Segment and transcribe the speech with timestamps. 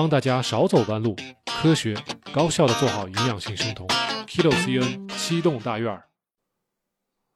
[0.00, 1.14] 帮大家少走弯路，
[1.44, 1.94] 科学
[2.32, 3.86] 高效的做好营养性生酮。
[4.26, 6.08] Kilo CN 七栋大院儿。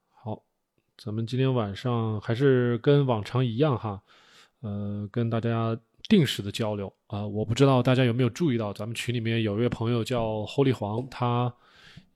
[0.08, 0.42] 好，
[0.96, 4.00] 咱们今天晚上还是跟往常一样哈，
[4.62, 11.54] 呃，跟大家定时的交流啊、我不知道大家有没有注意到，咱们群里面有一位朋友叫 Holy 黄，他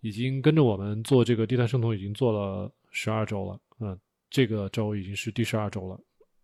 [0.01, 3.61] 已经跟着我们做这个低碳生酮，已经做了十二周了。
[3.80, 6.01] 嗯、这个周已经是第十二周了，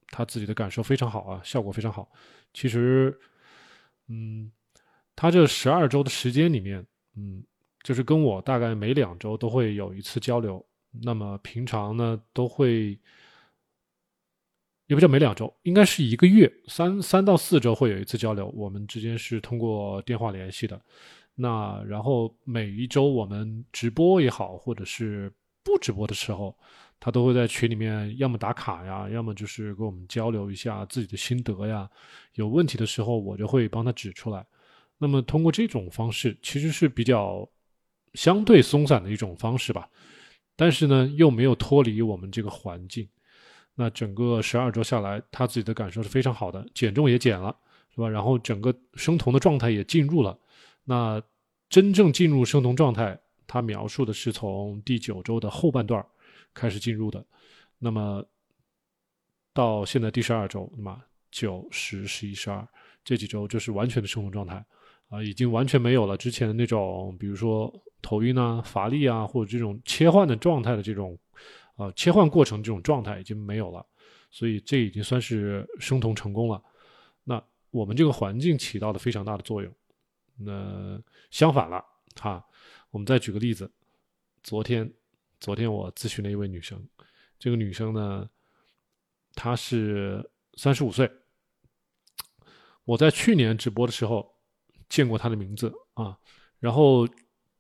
[0.09, 2.07] 他自己的感受非常好啊，效果非常好。
[2.52, 3.18] 其实，
[4.09, 4.50] 嗯，
[5.16, 6.85] 他这十二周的时间里面，
[7.17, 7.43] 嗯，
[7.82, 10.64] 就是跟我大概每两周都会有一次交流。
[11.03, 12.99] 那么平常呢，都会
[14.86, 18.49] 也不叫每两周，应该是一个月三三到四周会有一次交流。
[18.54, 20.80] 我们之间是通过电话联系的。
[21.35, 25.32] 那然后每一周我们直播也好，或者是
[25.64, 26.57] 不直播的时候，
[27.04, 31.86] 他都会在群里面要么打卡呀，要么就是跟我们交流一下自己的心得呀。
[32.33, 34.42] 有问题的时候，我就会帮他指出来。
[34.97, 37.47] 那么通过这种方式，其实是比较
[38.14, 39.86] 相对松散的一种方式吧，
[40.56, 43.06] 但是呢，又没有脱离我们这个环境。
[43.75, 47.55] 那整个十二周下来，他自己的感受是非常好的，减重也减了，
[47.94, 48.08] 是吧？
[48.08, 50.38] 然后整个生酮的状态也进入了。
[50.84, 51.22] 那
[51.69, 56.02] 真正进入生酮状态，他描述的是从第九周的后半段
[56.55, 57.24] 开始进入的。
[57.78, 58.24] 那么
[59.52, 62.66] 到现在第十二周，那么九、十、十一、十二
[63.05, 64.64] 这几周就是完全的生酮状态
[65.08, 71.16] 啊、已经完全没有了之前的那种，比如说头晕啊、乏力啊，或者这种切换的状态的这种，
[71.77, 73.84] 呃，切换过程这种状态已经没有了，
[74.30, 76.60] 所以这已经算是生酮成功了。
[77.22, 79.72] 那我们这个环境起到了非常大的作用。
[80.36, 81.84] 那相反了，
[82.20, 82.44] 哈，
[82.91, 83.70] 我们再举个例子，
[84.42, 84.91] 昨天，
[85.45, 86.83] 昨天我咨询了一位女生，
[87.39, 88.27] 这个女生呢，
[89.34, 91.11] 她是三十五岁，
[92.84, 94.27] 我在去年直播的时候
[94.89, 96.19] 见过她的名字啊，
[96.59, 97.06] 然后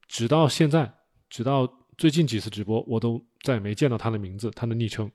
[0.08, 0.90] 直到现在，
[1.28, 5.12] 直到最近几次直播，我都再也没见到她的名字，她的昵称，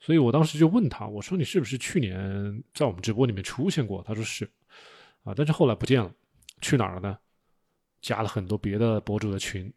[0.00, 4.02] 所以我当时就问她，我说你是不是去年在我们直播里面出现过？
[4.02, 4.50] 她说是，
[5.22, 6.12] 啊，但是后来不见了。
[6.60, 7.16] 去哪儿了呢？
[8.02, 9.72] 加了很多别的博主的群，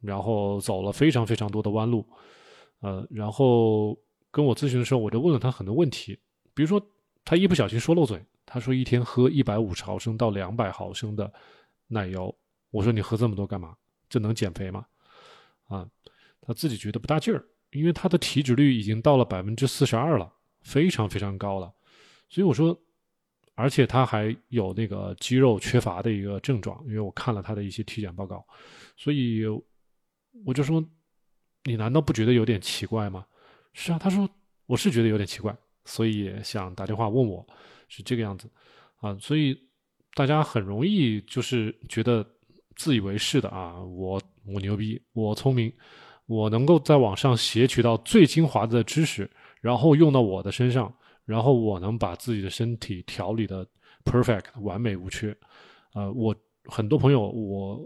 [0.00, 2.06] 然后走了非常非常多的弯路，
[2.80, 3.98] 呃，然后
[4.30, 6.18] 跟我咨询的时候，我就问了他很多问题，
[6.54, 6.80] 比如说
[7.24, 11.32] 他一不小心说漏嘴，他说一天喝一百五十毫升到两百毫升的
[11.86, 12.34] 奶油，
[12.70, 13.76] 我说你喝这么多干嘛？
[14.08, 14.84] 这能减肥吗？
[15.68, 15.86] 啊，
[16.40, 21.72] 他自己觉得不大劲儿，因为他的体脂率已经到了百分之四十二了，非常非常高了，
[22.28, 22.78] 所以我说。
[23.56, 28.42] 而且他还有那个肌肉缺乏的一个症状，因为我看了他的一些体检报告，
[28.96, 29.42] 所以
[30.44, 30.84] 我就说，
[31.64, 33.24] 你难道不觉得有点奇怪吗？
[33.72, 34.28] 是啊，他说
[34.66, 37.46] 我是觉得有点奇怪，所以想打电话问我，
[37.88, 38.50] 是这个样子
[39.00, 39.58] 啊，所以
[40.14, 42.26] 大家很容易就是觉得
[42.76, 45.72] 自以为是的啊，我我牛逼，我聪明，
[46.26, 49.30] 我能够在网上撷取到最精华的知识，
[49.60, 50.92] 然后用到我的身上。
[51.26, 53.64] 然后我能把自己的身体调理的
[54.04, 55.36] perfect 完美无缺，
[55.94, 57.80] 呃，我很多朋友我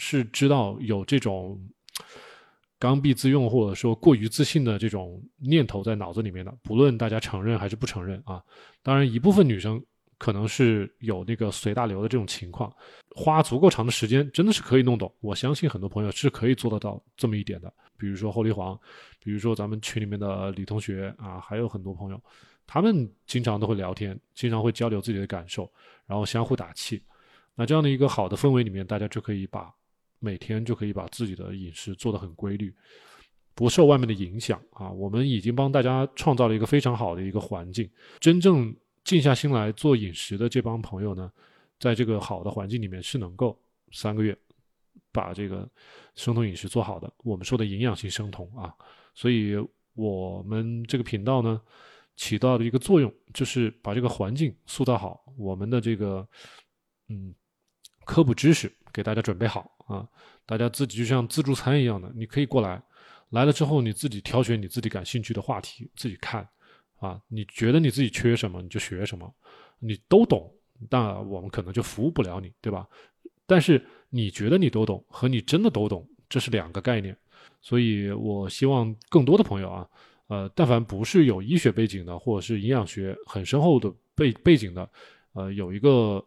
[0.00, 1.60] 是知道有这种
[2.78, 8.42] 刚愎自用或者说过于自信的这种念头在脑子里面的，不论大家承认还是不承认啊。
[8.82, 9.80] 当然，一部分女生
[10.16, 12.74] 可能是有那个随大流的这种情况，
[13.14, 15.14] 花足够长的时间真的是可以弄懂。
[15.20, 18.78] 我相信很多朋友是可以做得到这么一点的，比如说后黎黄。
[19.22, 22.18] 比如说咱们群里面的李同学啊，还有很多朋友，
[22.66, 25.70] 他们经常都会聊天，经常会交流自己的感受，
[26.06, 27.02] 然后相互打气。
[27.54, 29.70] 那这样的一个好的氛围里面，大家就可以把
[30.20, 32.72] 每天就可以把自己的饮食做得很规律，
[33.54, 34.88] 不受外面的影响啊。
[34.90, 37.90] 我们已经帮大家创造了一个非常好的一个环境。
[38.20, 38.72] 真正
[39.02, 41.32] 静下心来做饮食的这帮朋友呢，
[41.78, 43.58] 在这个好的环境里面是能够
[43.90, 44.36] 三个月
[45.10, 45.68] 把这个
[46.14, 47.12] 生酮饮食做好的。
[47.24, 48.72] 我们说的营养性生酮啊。
[49.14, 49.56] 所以，
[49.94, 51.60] 我们这个频道呢，
[52.14, 56.26] 起到的一个作用就是把这个环境塑造好，我们的这个
[57.08, 57.34] 嗯
[58.04, 60.06] 科普知识给大家准备好啊，
[60.46, 62.80] 大家自己就像自助餐一样的，你可以过来，
[63.30, 66.48] 来了之后你自己挑选你自己感兴趣的话题，自己看
[67.00, 69.34] 啊，你觉得你自己缺什么你就学什么，
[69.80, 70.52] 你都懂，
[70.88, 72.86] 那我们可能就服务不了你，对吧？
[73.46, 77.16] 但是你觉得你都懂和你真的都懂，这是两个概念。
[77.62, 79.88] 所以我希望更多的朋友啊，
[80.28, 84.88] 呃，但凡不是有医学背景的，或者是营养学很深厚的背背景的，
[85.32, 86.24] 呃，有一个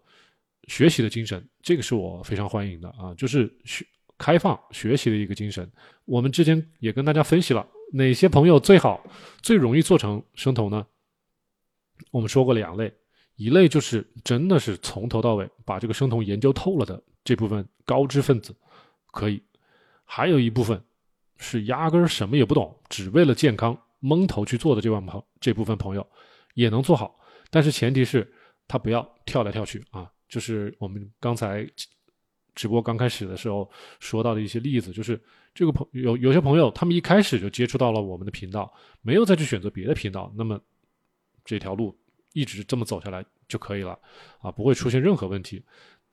[0.67, 3.85] 学习的精神，这个是我非常欢迎的啊，就是学
[4.17, 5.69] 开放学习的一个精神。
[6.05, 9.05] 我们之前也跟大家分析了哪些朋友最好、
[9.41, 10.85] 最容易做成生酮呢？
[12.11, 12.93] 我们说过两类，
[13.35, 18.55] 一类就是真的是从头到尾把这个生酮研究透了的这部分高知分子，
[19.11, 19.37] 可以；
[20.05, 20.81] 还有一部分
[21.37, 26.07] 是压根儿什么也不懂，只为了健康蒙头去做的这帮朋这部分朋友
[26.53, 27.19] 也能做好，
[27.49, 28.31] 但是前提是
[28.67, 30.09] 他不要跳来跳去啊。
[30.33, 31.69] 就是我们刚才
[32.55, 33.69] 直播刚开始的时候
[33.99, 35.21] 说到的一些例子，就是
[35.53, 40.59] 这个朋有有些朋友他们一开始就接触到了我们的频道，没有再去选择别的频道，那么
[41.45, 41.95] 这条路。
[42.35, 43.91] 一直这么走下来就可以了，
[44.41, 45.63] 啊，不会出现任何问题，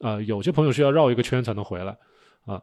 [0.00, 1.96] 啊，有些朋友是要绕一个圈才能回来，
[2.44, 2.62] 啊，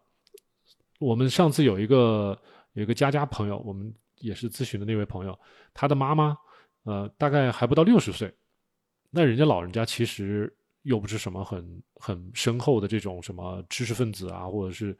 [0.99, 2.39] 我们上次有一个
[2.73, 5.35] 有一个佳佳朋友，我们也是咨询的那位朋友，
[5.73, 6.37] 他的妈妈，
[6.83, 8.31] 呃，大概还不到六十岁，
[9.09, 10.55] 那人家老人家其实
[10.87, 14.97] 又不是什么很很深厚的这种什么知识分子啊，或者是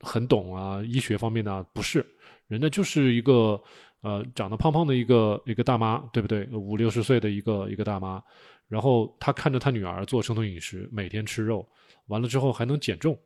[0.00, 2.06] 很懂啊医学方面的，不是，
[2.46, 3.60] 人家就是一个。
[4.00, 6.46] 呃，长得胖胖的一个一个大妈，对不对？
[6.52, 8.22] 五六十岁的一个一个大妈，
[8.68, 11.68] 然后她看着她女儿做生酮饮食，每天吃肉，
[12.06, 13.18] 完了之后还能减重，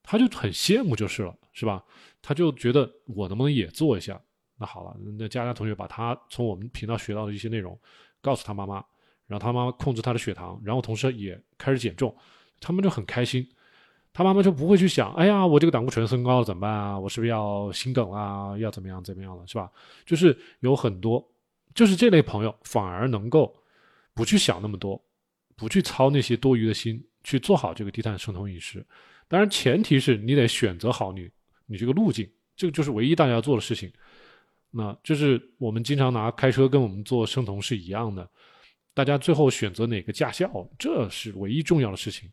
[0.00, 1.84] 她就很羡慕就是了，是吧？
[2.22, 4.18] 她就觉得我能不能也做一下？
[4.56, 7.76] 那好了，那佳佳同学把她从我们频道学到的一些内容
[8.20, 8.76] 告诉她妈妈，
[9.32, 12.14] 然后他妈妈控制他的血糖，然后同时也开始减重，
[12.60, 13.48] 他们就很开心。
[14.12, 16.98] 他妈妈就不会去想，哎呀，我这个胆固醇升高了怎么办啊？
[16.98, 18.54] 我是不是要心梗啊？
[18.58, 19.70] 要怎么样怎么样了，是吧？
[20.04, 21.26] 就是有很多，
[21.74, 23.56] 就是这类朋友反而能够
[24.12, 25.02] 不去想那么多，
[25.56, 28.84] 不去操那些多余的心，去做好这个低碳生酮饮食。
[29.28, 31.26] 当然，前提是你得选择好你
[31.64, 33.90] 你这个路径，这个就是唯一大家要做的事情。
[34.70, 38.28] 那就是我们经常拿开车跟我们做生酮是一样的，
[38.94, 42.30] 大家最后选择哪个驾校，这是唯一重要的事情。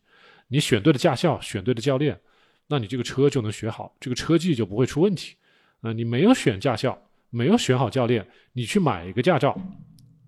[0.48, 2.20] 你选对了驾校，选对了教练，
[2.68, 5.36] 那你这个车就能学好，这个车技就不会出问题。
[5.82, 9.58] 啊，你没有选驾校，没有选好教练，你去买一个驾照，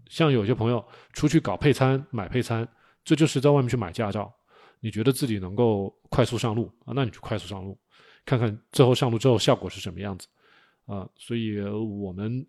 [0.08, 2.68] 像有些朋友出去搞配餐、买配餐，
[3.04, 4.34] 这就是在外面去买驾照。
[4.80, 6.94] 你觉得自己能够快速上路啊？
[6.96, 7.78] 那你就快速上路，
[8.26, 10.28] 看看最后上路之后效果是什么样子
[10.86, 11.08] 啊？
[11.18, 12.46] 所以我们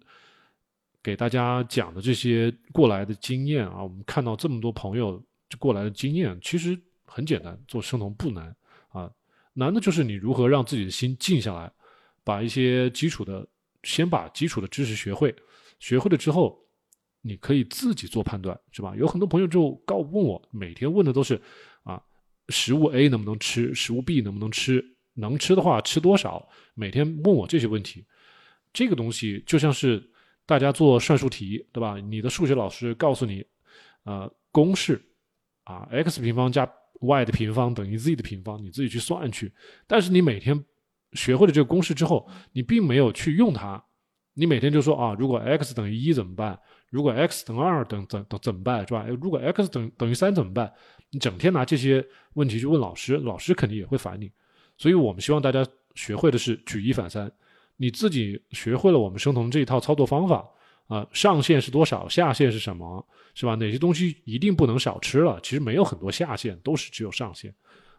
[1.02, 5.22] 给大家讲的这些过来的经验啊，我们看到这么多朋友
[5.58, 6.80] 过来的经验，其实。
[7.14, 8.56] 很简单，做生酮不难
[8.88, 9.12] 啊，
[9.52, 11.70] 难的就是你如何让自己的心静下来，
[12.24, 13.46] 把一些基础的，
[13.82, 15.34] 先把基础的知识学会，
[15.78, 16.58] 学会了之后，
[17.20, 18.94] 你可以自己做判断，是吧？
[18.96, 21.38] 有很多朋友就告问我，每天问的都是
[21.82, 22.02] 啊，
[22.48, 24.82] 食物 A 能不能吃，食物 B 能不能吃，
[25.12, 28.02] 能吃的话吃多少，每天问我这些问题，
[28.72, 30.02] 这个东西就像是
[30.46, 31.96] 大家做算术题，对吧？
[31.98, 33.44] 你的数学老师告诉你，
[34.04, 35.00] 呃，公式
[35.64, 36.70] 啊，x 平方加。
[37.04, 39.52] y 的平方等于 z 的平方，你自己去算去。
[39.88, 40.64] 但是你每天
[41.14, 43.84] 学会了这个公式之后，你并没有去用它。
[44.34, 46.56] 你每天就说啊，如果 x 等于一怎么办？
[46.90, 48.86] 如果 x 等于二等等等怎么办？
[48.86, 49.04] 是吧？
[49.20, 50.72] 如果 x 等等于三怎么办？
[51.10, 54.30] 你整天拿这些问题去问老师，老师肯定也会烦你。
[54.78, 55.66] 所以我们希望大家
[55.96, 57.28] 学会的是举一反三。
[57.82, 60.48] 你自己学会了我们生酮这一套操作方法。
[60.86, 62.06] 啊，上限是多少？
[62.08, 63.04] 下限是什么？
[63.34, 63.54] 是吧？
[63.54, 65.40] 哪些东西一定不能少吃了？
[65.42, 67.52] 其实没有很多下限，都是只有上限。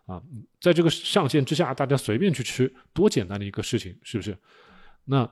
[0.05, 0.21] 啊，
[0.61, 4.37] 在这个上限之下，大家随便去吃，多简单的一个事情，是不是？
[5.05, 5.29] 那，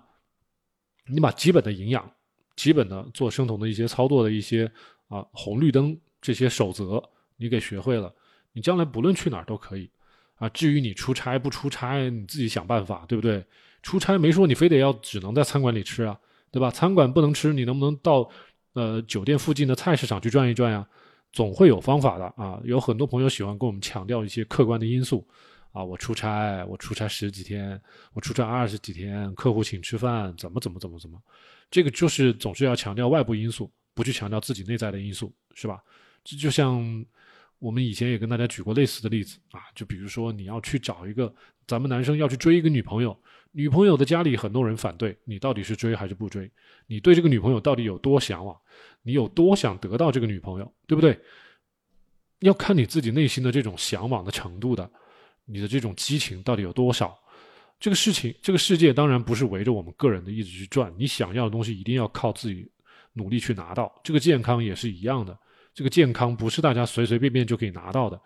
[1.07, 2.11] 你把基本的营养、
[2.55, 4.69] 基本的做生酮的一些操作的一些
[5.07, 7.03] 啊红绿灯这些守则，
[7.37, 8.11] 你给学会了，
[8.53, 9.89] 你将来不论去哪儿都可以。
[10.35, 13.45] 啊，至于你出差不出差，你自己想办法，对不对？
[13.81, 16.19] 出差没说你非得要只能在餐馆里吃啊。
[16.53, 16.69] 对吧？
[16.69, 18.29] 餐馆不能吃，你能不能到
[18.73, 20.85] 呃酒店附近的菜市场去转一转呀？
[21.31, 22.59] 总会有方法的啊！
[22.65, 25.25] 有很多朋友喜欢跟我们强调一些客观的因素
[25.71, 31.17] 啊，我出差，我出差十几天，我出差二十几天，客户请吃饭，怎么怎么怎么怎么，
[31.69, 35.81] 这个就是总是要强调外部因素，不去强调自己内在的因素，是吧？
[36.25, 37.05] 这就像
[37.59, 41.33] 我们以前也跟大家举过类似的例子啊，就比如说你要去找一个，
[41.65, 43.17] 咱们男生要去追一个女朋友。
[43.53, 46.49] 女朋友的家里很多人反对，你到底是追还是不追？
[46.87, 48.57] 你对这个女朋友到底有多向往？
[49.03, 51.19] 你有多想得到这个女朋友，对不对？
[52.39, 54.89] 要看你自己内心的这种向往的程度的，
[55.45, 57.17] 你的这种激情到底有多少？
[57.79, 62.71] 这个事情，这个世界当然不是围着我们个人的意志去转，你想要的东西一定要靠自己
[63.13, 63.93] 努力去拿到。
[64.03, 65.37] 这个健康也是一样的，
[65.73, 68.21] 这个健康不是大家随随便便就可以拿到的。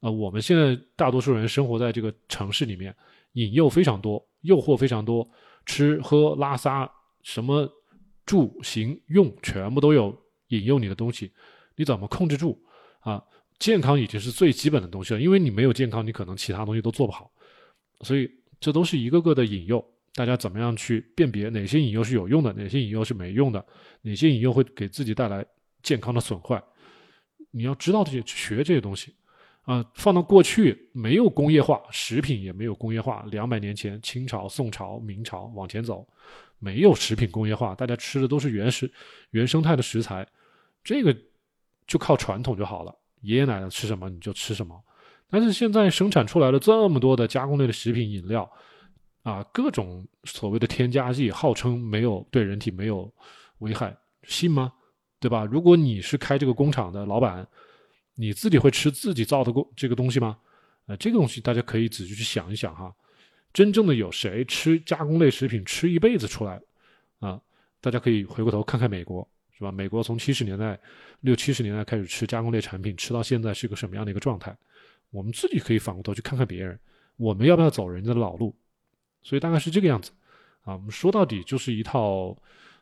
[0.00, 2.96] 呃，我们现在大多数人生活在这个城市里面。
[3.32, 5.28] 引诱非常多，诱惑非常多，
[5.66, 6.90] 吃喝拉撒
[7.22, 7.68] 什么
[8.26, 10.16] 住行用全部都有
[10.48, 11.32] 引诱你的东西，
[11.76, 12.60] 你怎么控制住
[13.00, 13.22] 啊？
[13.58, 17.30] 健康已经是最基本的东西了，因为你没有健康，你可能其他东西都做不好，
[18.00, 19.84] 所以这都是一个个的引诱。
[20.14, 23.64] 大家怎么样去辨别哪些引诱是有用的，哪些引诱是没用的，
[24.02, 25.46] 哪些引诱会给自己带来
[25.82, 26.62] 健康的损坏？
[27.52, 29.14] 你要知道这些，学这些东西
[29.72, 29.84] 啊。
[29.94, 33.24] 放到过去，没有工业化，食品也没有工业化。
[33.30, 36.06] 两百年前，清朝、宋朝、明朝往前走，
[36.58, 38.90] 没有食品工业化，大家吃的都是原始、
[39.30, 40.26] 原生态的食材，
[40.82, 41.16] 这个
[41.86, 42.94] 就靠传统就好了。
[43.20, 44.82] 爷爷奶奶吃什么你就吃什么。
[45.28, 48.50] 但是现在生产出来了这么多的加工类的食品饮料，
[49.22, 53.12] 啊，各种所谓的添加剂，号称没有对人体没有
[53.58, 54.72] 危害，信吗？
[55.20, 55.44] 对吧？
[55.44, 57.46] 如果你是开这个工厂的老板，
[58.20, 60.36] 你自己会吃自己造的过这个东西吗？
[60.84, 62.94] 呃，这个东西大家可以仔细去想一想哈。
[63.50, 66.60] 真正的有谁吃加工类食品吃一辈子出来？
[67.20, 67.40] 啊，
[67.80, 69.72] 大家可以回过头看看美国，是吧？
[69.72, 70.78] 美国从七十年代
[71.20, 74.54] 六七十年代开始吃加工类产品，吃到现在是个什么样的一个状态？
[75.08, 76.78] 我们自己可以反过头去看看别人，
[77.16, 78.54] 我们要不要走人家的老路？
[79.22, 80.10] 所以大概是这个样子
[80.60, 80.74] 啊。
[80.74, 82.36] 我们说到底就是一套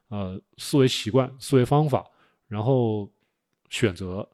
[0.09, 2.04] 呃思维习惯、思维方法，
[2.49, 3.09] 然后
[3.71, 4.28] 选择。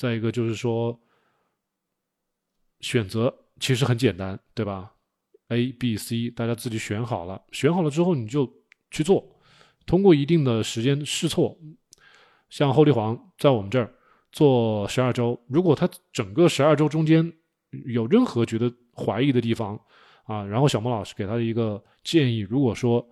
[0.00, 0.98] 再一个就是说，
[2.80, 4.90] 选择其实很简单，对吧
[5.48, 8.50] ？A、B、C，大家自己选好了，选好了之后你就
[8.90, 9.22] 去做，
[9.84, 11.54] 通过一定的时间试错。
[12.48, 13.92] 像后帝皇在我们这儿。
[14.32, 17.32] 做十二周，如果他整个十二周中间
[17.86, 19.78] 有任何觉得怀疑的地方
[20.22, 23.06] 啊，然后小莫老师给他的一个建议，如果说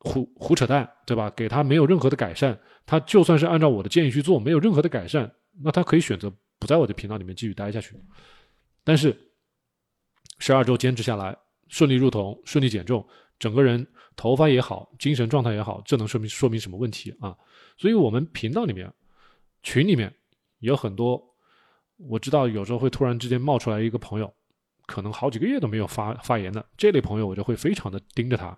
[0.00, 1.30] 胡胡扯淡，对吧？
[1.30, 7.94] 给他没有任何的改善，他就算是按照我的建议去做，没有任何的改善，那他可以选择不在我的频道里面继续待下去。
[8.84, 9.16] 但是
[10.38, 11.36] 十二周坚持下来，
[11.68, 13.06] 顺利入酮，顺利减重，
[13.38, 17.36] 整个人头发也好，精神状态也好，这能说明说明什么问题啊？
[17.76, 18.92] 所以我们频道里面
[19.62, 20.12] 群里面。
[20.62, 21.20] 有很多，
[21.96, 24.32] 我知道有时候会突然之间冒出来一个朋友，
[24.86, 28.56] 可能好几个月都没有发发言的这类朋友，我就会非常的盯着他。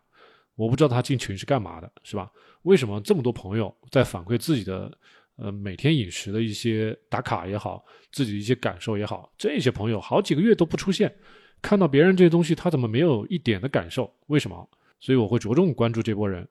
[0.54, 2.30] 我不知道他进群是干嘛的，是吧？
[2.64, 4.92] 为什么这么多朋友在反馈自己的
[5.36, 11.14] 呃每天饮食的一些打卡也好，自己的一些感受也好，这些朋友好几个月都不出现，
[11.62, 14.12] 看到别人这些东西，他怎么没有一点的感受？
[14.26, 14.68] 为什么？
[15.00, 16.48] 所以我会着重关注这波人。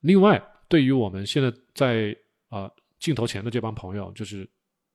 [0.00, 2.16] 另外，对于我们现在在
[2.48, 4.48] 啊镜头前的这帮朋友，就是。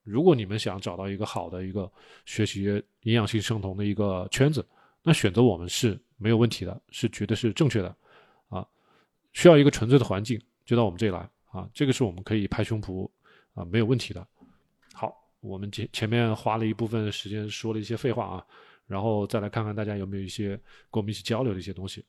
[0.08, 1.92] 如果你们想找到一个好的一个
[2.28, 2.62] 学习
[3.02, 4.64] 营养性生酮的一个圈子，
[5.02, 7.88] 那选择我们是没有问题的，是绝对是正确的，
[8.48, 8.64] 啊，
[9.34, 13.10] 需要一个纯粹的环境，就到我们这里来啊，这个是我们可以拍胸脯
[13.54, 14.28] 啊，没有问题的。
[14.94, 18.46] 好，我们前前面花了一部分时间说了一些废话啊，
[18.88, 20.50] 然后再来看看大家有没有一些
[20.92, 22.04] 跟我们一起交流的一些东西。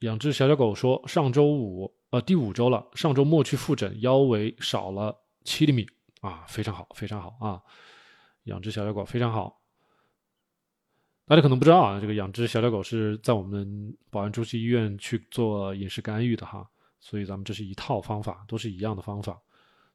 [0.00, 5.16] 养只小小狗说，上周五呃第五周了，上周末去复诊，腰围少了。
[5.42, 5.86] 七厘米
[6.20, 7.62] 啊，非常好，非常好啊！
[8.44, 9.58] 养只小小狗非常好。
[11.26, 16.68] 大家可能不知道啊，这个养只小小狗是在我们宝安中心医院去做饮食干预的哈，
[17.00, 19.40] 所以咱们这是一套方法，都是一样的方法，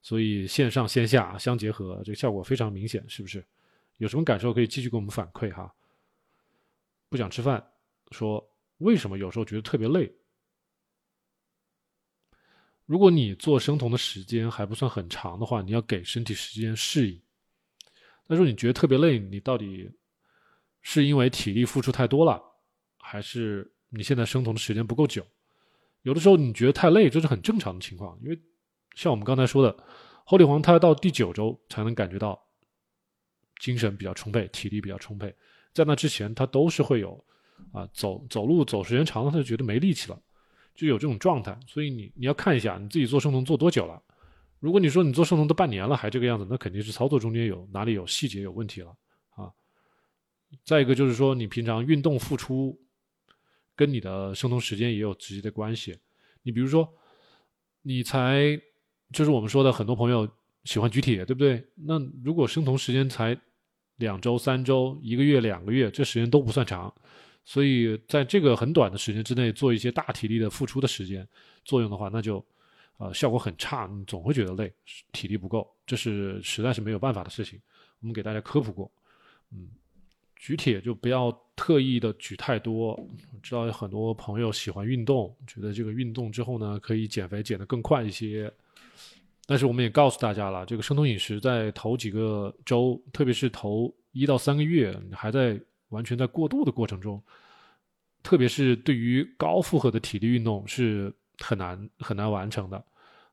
[0.01, 3.45] 所以线上线下相结合，这个效果非常明显，是不是？
[3.97, 5.73] 有什么感受可以继续给我们反馈哈。
[7.07, 7.65] 不想吃饭，
[8.11, 8.45] 说
[8.79, 10.11] 为什么有时候觉得特别累？
[12.85, 17.21] 如果你做生酮的时间还不算很长的话，你要给身体时间适应。
[18.27, 19.89] 那说你觉得特别累，你到底
[20.81, 22.41] 是因为体力付出太多了，
[22.97, 25.25] 还是你现在生酮的时间不够久？
[26.05, 28.39] 有的时候你觉得太累，这是很正常的情况，因为
[28.93, 29.75] 像我们刚才说的，
[30.23, 32.39] 后帝黄他到第九周才能感觉到
[33.59, 35.33] 精神比较充沛，体力比较充沛，
[35.73, 37.25] 在那之前他都是会有
[37.71, 40.21] 啊走走路走时间长了，他就觉得没力气了。
[40.75, 43.99] 就有这种状态，所以你你要看一下你自己做生酮做多久了。
[44.59, 48.95] 如果你说你做生酮都半年了还这个样子，那肯定是操作中间有哪里有细节有问题了
[49.31, 49.49] 啊。
[50.63, 52.79] 再一个就是说你平常运动付出
[53.75, 55.97] 跟你的生酮时间也有直接的关系。
[56.43, 56.87] 你比如说
[57.81, 58.59] 你才
[59.11, 60.27] 就是我们说的很多朋友
[60.63, 61.63] 喜欢举铁，对不对？
[61.75, 63.39] 那如果生酮时间才
[63.97, 66.93] 两周、三周、一个月、两个月，这时间都不算长。
[67.47, 71.27] 所以在这个很短的时间之内做一些大体力的付出的时间
[71.63, 72.43] 作用的话，那就，
[72.97, 74.73] 呃，效果很差，你总会觉得累，
[75.11, 77.61] 体力不够，这是实在是没有办法的事情。
[77.99, 78.91] 我们给大家科普过，
[79.51, 79.69] 嗯，
[80.35, 82.99] 举铁就不要特意的举太多。
[83.41, 88.51] 知道有很多朋友喜欢运动，觉得这个运动之后呢可以减肥减得更快一些，
[89.45, 95.59] 但是我们也告诉大家了，这个生酮饮食在头几个周，特别是头一到三个月，还在。
[95.89, 97.23] 完全在过渡的过程中，
[98.23, 102.83] 特别是对于高负荷的体力运动是很难很难完成的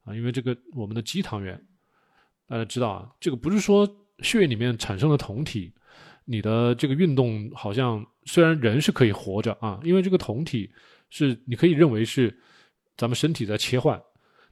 [0.05, 1.61] 啊，因为这个我们的肌糖原，
[2.47, 3.89] 大家知道啊，这个不是说
[4.19, 5.73] 血液里面产生的酮体，
[6.25, 10.71] 你的这个运动好像虽然人是可以活着啊，因为这个酮体
[11.11, 12.37] 是你可以认为是
[12.97, 14.01] 咱们身体在切换，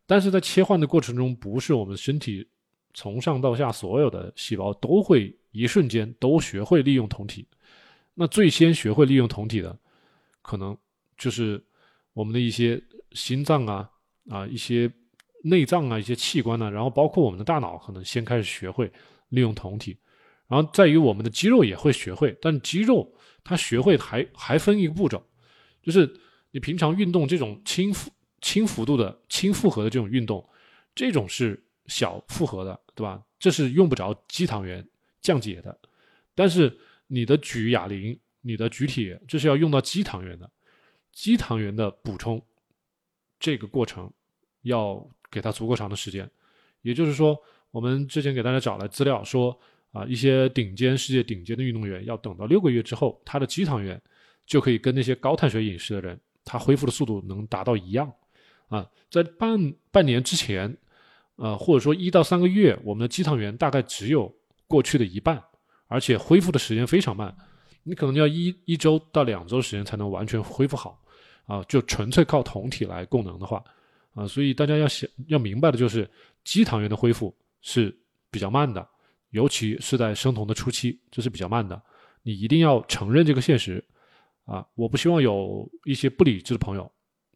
[0.07, 2.47] 但是在切换的过程中，不是我们身体
[2.93, 7.47] 从上到下所有的细胞都会一瞬间都学会利用酮体。
[8.15, 9.79] 那最先学会利用酮体的，
[10.43, 10.77] 可能
[11.17, 11.63] 就是
[12.13, 13.89] 我们的一些心脏啊
[14.29, 14.91] 啊一些
[15.45, 18.91] 内脏啊一些器官呢，然后包括我们的大脑，可能先开始学会
[19.29, 19.97] 利用酮体。
[20.51, 23.15] 然后在于我们的肌肉也会学会，但肌肉
[23.45, 25.25] 它学会还还分一个步骤，
[25.81, 26.13] 就是
[26.51, 30.45] 你平常运动这种轻负轻幅度的轻负荷的这种运动，
[30.93, 33.23] 这种是小负荷的，对吧？
[33.39, 34.85] 这是用不着肌糖原
[35.23, 35.79] 降解的，
[36.35, 36.77] 但是
[37.07, 40.51] 你的举哑铃、你的举铁，这是要用到肌糖原的，
[41.13, 42.45] 肌糖原的补充，
[43.39, 44.13] 这个过程
[44.63, 46.29] 要给它足够长的时间。
[46.83, 47.41] 也就是说，
[47.71, 49.57] 我们之前给大家找来资料说。
[49.93, 54.01] 啊，一些顶尖世界顶尖的运动员要等到六个月之后，他的肌糖原
[54.47, 58.13] 就可以跟那些高碳水饮食的人，他恢复的速度能达到一样。
[58.69, 60.77] 啊，在半半年之前，
[61.37, 64.33] 呃，或者说一到三个月，我们的肌糖原大概只有
[64.69, 65.43] 过去的一半，
[65.89, 67.37] 而且恢复的时间非常慢，
[67.83, 71.03] 你可能要一一周到两周时间才能完全恢复好。
[71.47, 73.61] 啊，就纯粹靠酮体来供能的话，
[74.15, 76.09] 啊，所以大家要想要明白的就是，
[76.45, 77.93] 肌糖原的恢复是
[78.31, 78.87] 比较慢的。
[79.31, 81.81] 尤其是在生酮的初期，这是比较慢的。
[82.23, 83.83] 你一定要承认这个现实
[84.45, 84.67] 啊！
[84.75, 86.91] 我不希望有一些不理智的朋友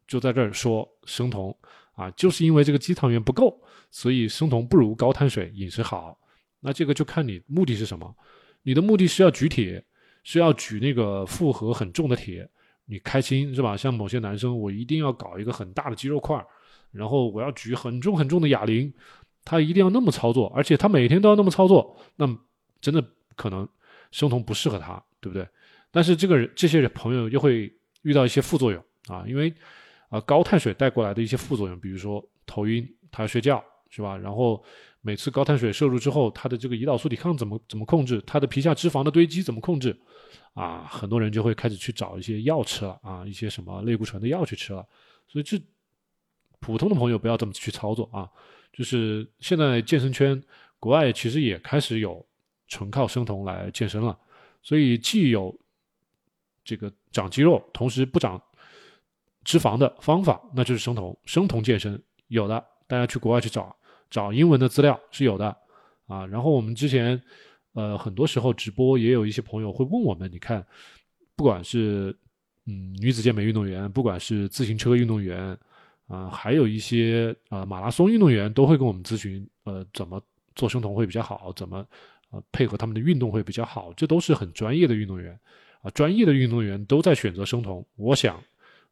[0.05, 1.57] 就在这儿说生酮
[1.93, 3.59] 啊，就是因为这个肌糖原不够，
[3.89, 6.17] 所以生酮不如高碳水饮食好。
[6.59, 8.15] 那这个就看你目的是什么。
[8.61, 9.83] 你的目的是要举铁，
[10.23, 12.47] 是要举那个负荷很重的铁，
[12.85, 13.77] 你开心是吧？
[13.77, 16.43] 像某些男生，我一定要搞一个很大的肌肉块，
[16.91, 18.93] 然后我要举很重很重的哑铃。
[19.45, 22.27] 他一定要那么操作，而且他每天都要那么操作，那
[22.81, 23.01] 真的
[23.35, 23.67] 可能
[24.11, 25.47] 生酮不适合他，对不对？
[25.91, 27.71] 但是这个人这些朋友又会
[28.01, 29.53] 遇到一些副作用啊，因为
[30.09, 34.17] 啊高碳水带过来的一些副作用，比如说头晕，他要睡觉，是吧？
[34.17, 34.61] 然后
[35.01, 38.21] 每次高碳水摄入之后，他的这个胰岛素抵抗怎么怎么控制？
[38.25, 39.95] 他的皮下脂肪的堆积怎么控制？
[40.53, 44.85] 啊，很多人就会开始去找一些药吃了啊，一些什么类固醇的药去吃了，
[45.27, 45.61] 所以这
[46.65, 48.27] 普通的朋友不要这么去操作啊。
[48.73, 50.41] 就是现在健身圈，
[50.79, 52.25] 国外其实也开始有
[52.67, 54.17] 纯靠生酮来健身了，
[54.63, 55.55] 所以既有
[56.63, 58.41] 这个长肌肉，同时不长
[59.43, 61.15] 脂肪的方法，那就是生酮。
[61.23, 63.73] 生酮健身有的，大家去国外去找
[64.09, 65.55] 找英文的资料是有的
[66.07, 66.25] 啊。
[66.25, 67.21] 然后我们之前
[67.73, 70.65] 呃很多时候直播也有一些朋友会问我们，你看，
[71.35, 72.17] 不管是
[72.65, 75.57] 嗯女子健美运动员，不管是自行车运动员。
[76.07, 80.21] 啊，还有一些呃马拉松运动员都会跟我们咨询，呃，怎么
[80.55, 81.85] 做生酮会比较好，怎么
[82.29, 85.37] 呃配合他们的运动会比较好，这都是很专业的运动员，
[85.81, 87.83] 啊，专业的运动员都在选择生酮。
[87.95, 88.39] 我想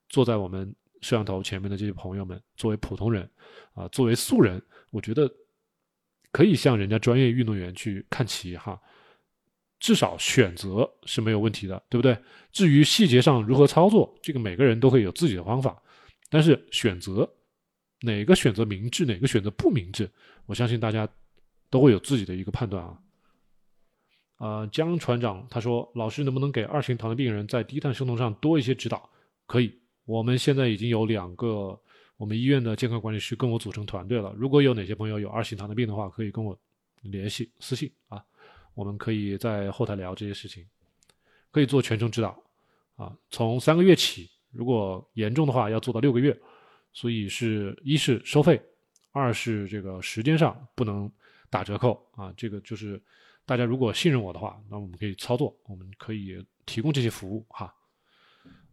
[0.10, 0.65] 坐在我们
[1.02, 3.30] 摄像头前面的这些朋友们，作为普通人，
[3.76, 5.32] 啊，作为素人，我觉得
[6.32, 8.82] 可以向人家专业运动员去看齐哈，
[9.80, 12.17] 至少选择是没有问题的，对不对？
[12.52, 15.80] 至于细节上如何操作，这个每个人都会有自己的方法。
[16.33, 17.31] 但是选择
[18.01, 20.09] 哪个选择明智，哪个选择不明智，
[20.47, 21.07] 我相信大家
[21.69, 22.99] 都会有自己的一个判断啊。
[24.37, 29.07] 呃，江船长他说：“老师能不能给二型糖的病人在低碳生酮上多一些指导？”
[29.45, 31.79] 可以，我们现在已经有两个
[32.17, 34.33] 我们医院的健康管理师跟我组成团队了。
[34.35, 36.59] 如果有哪些朋友有二型糖的病的话，可以跟我
[37.03, 38.25] 联系私信啊，
[38.73, 40.65] 我们可以在后台聊这些事情，
[41.51, 42.43] 可以做全程指导
[42.95, 44.31] 啊，从三个月起。
[44.53, 46.39] 如果严重的话，要做到六个月，
[46.93, 48.61] 所以是一是收费，
[49.11, 51.11] 二是这个时间上不能
[51.49, 52.31] 打折扣啊。
[52.37, 53.01] 这个就是
[53.45, 57.73] 大家如果信任我的话，那我们可以操作，我们可以提供这些服务哈。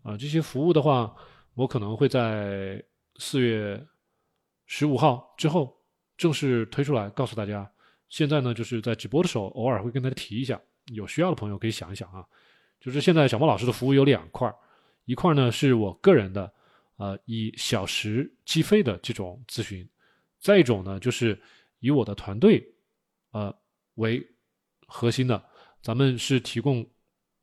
[0.02, 1.14] 啊，这些服务的话，
[1.54, 2.82] 我可能会在
[3.16, 3.82] 四月
[4.66, 5.74] 十五号之后
[6.16, 7.70] 正式推出来告诉大家。
[8.08, 10.60] 现在呢，就是在直播的时候偶尔会跟大家提一下，
[10.92, 12.22] 有需要的朋友可以想一想啊。
[12.80, 14.54] 就是现在小莫老师的服务有两块儿。
[15.10, 16.52] 一块呢是我个人的，
[16.96, 19.84] 呃，以小时计费的这种咨询；
[20.38, 21.36] 再一种呢就是
[21.80, 22.64] 以我的团队，
[23.32, 23.52] 呃
[23.94, 24.24] 为
[24.86, 25.44] 核心的，
[25.82, 26.88] 咱们是提供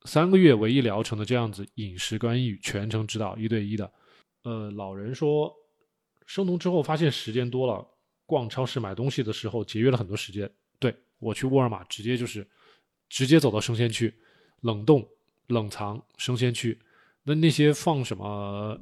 [0.05, 3.91] 三个月为一疗程的这样子饮食干预全程指导一对一的。
[4.43, 5.53] 呃，老人说
[6.25, 7.85] 生酮之后发现时间多了，
[8.25, 10.49] 逛超市买东西的时候节约了很多时间。
[10.79, 12.47] 对我去沃尔玛直接就是
[13.09, 14.13] 直接走到生鲜区，
[14.61, 15.05] 冷冻
[15.47, 16.79] 冷藏生鲜区。
[17.27, 18.79] 那那些放什么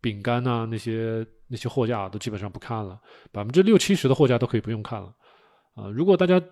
[0.00, 0.66] 饼干呐？
[0.70, 2.98] 那些那些货架都基本上不看了，
[3.30, 5.14] 百分之六七十的货架都可以不用看了。
[5.74, 6.42] 啊，如果大家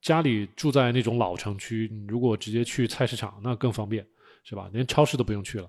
[0.00, 4.06] 家里住在那种老城区，如果直接去菜市场，那更方便，
[4.44, 4.70] 是吧？
[4.72, 5.68] 连超市都不用去了。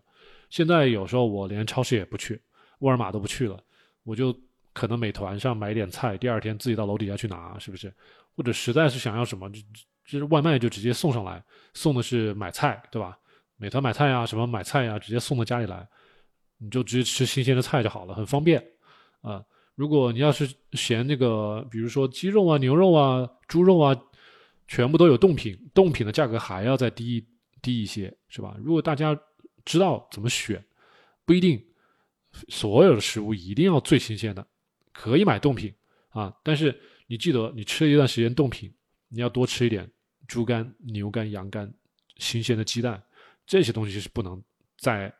[0.51, 2.39] 现在有时候我连超市也不去，
[2.79, 3.59] 沃尔玛都不去了，
[4.03, 4.35] 我就
[4.73, 7.91] 可能美团上买点菜，第二天自己到楼底下去拿，是不是？
[8.35, 9.59] 或者实在是想要什么，就
[10.05, 13.17] 就是外卖就直接送上来，送的是买菜，对吧？
[13.63, 15.87] 美团买菜呀，什么买菜呀，直接送到家里来，
[16.57, 18.61] 你就直接吃新鲜的菜就好了，很方便
[19.21, 19.41] 啊。
[19.75, 23.97] 如果你要是嫌那个，比如说鸡肉啊、牛肉啊、猪肉啊，
[24.67, 27.25] 全部都有冻品，冻品的价格还要再低
[27.61, 28.53] 低一些，是吧？
[28.59, 29.17] 如果大家
[29.63, 30.61] 知道怎么选，
[31.23, 31.65] 不一定
[32.49, 34.45] 所有的食物一定要最新鲜的，
[34.91, 35.73] 可以买冻品
[36.09, 36.35] 啊。
[36.43, 38.69] 但是你记得，你吃了一段时间冻品，
[39.07, 39.89] 你要多吃一点
[40.27, 41.73] 猪肝、牛肝、羊肝、
[42.17, 43.01] 新鲜的鸡蛋。
[43.45, 44.41] 这些东西是不能
[44.77, 45.13] 再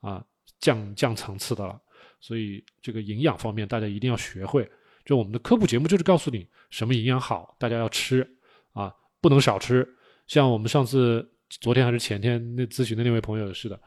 [0.00, 0.24] 啊
[0.58, 1.80] 降降层次的了，
[2.20, 4.68] 所以这个营养方面大家一定要学会。
[5.04, 8.28] 就我们的科普节目就是告诉你什么营养好，大家要吃
[8.72, 9.88] 啊，不能少吃。
[10.26, 13.80] 像我们上次昨天还是前天那咨询的那位朋友似的，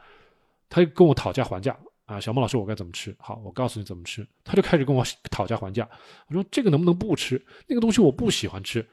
[0.68, 3.14] 他就跟我讨价还价啊，小孟老师我该怎么吃？
[3.20, 4.26] 好，我告诉你怎么吃。
[4.42, 5.88] 他就开始跟我 讨价还价，
[6.26, 7.40] 我说这个能不能不吃？
[7.68, 8.84] 那个东西我不喜欢吃。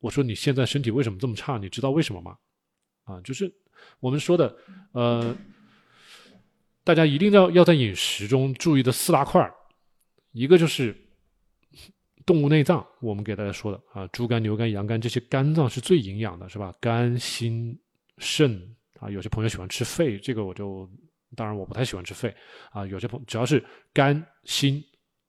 [0.00, 1.58] 我说你现在身体为什么这么差？
[1.58, 2.38] 你知道为什么吗？
[3.08, 3.52] 啊，就是。
[4.00, 4.56] 我们说的，
[4.90, 5.32] 呃，
[6.82, 9.54] 大家一定要要在饮食中注意的四大块儿，
[10.32, 10.94] 一个就是
[12.26, 16.74] 动物内脏，我们给大家说的啊，猪肝、牛肝、羊肝这些肝脏是最营养的，是吧？
[16.80, 17.78] 肝、心、
[18.18, 18.60] 肾
[18.98, 20.90] 啊，有些朋友喜欢吃肺，这个我就
[21.36, 22.34] 当然我不太喜欢吃肺
[22.72, 22.84] 啊。
[22.84, 24.84] 有些朋只要是肝、心、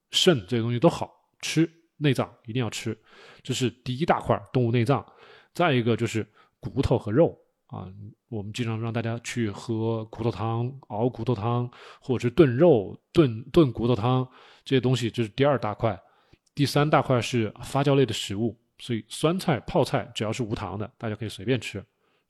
[0.09, 2.97] 肾这些东西都好吃，内脏一定要吃，
[3.43, 5.05] 这是第一大块动物内脏。
[5.53, 6.27] 再一个就是
[6.59, 7.39] 骨头和肉。
[7.69, 7.87] 啊，
[8.29, 11.69] 我们经常让大家去喝骨头汤、熬骨头汤，
[12.01, 14.27] 或者是炖肉、炖炖骨头汤
[14.65, 15.99] 这些东西，这是第二大块。
[16.55, 21.83] 第三大块是发酵类的食物，所以酸菜、泡菜只要是无糖的，大家可以随便吃，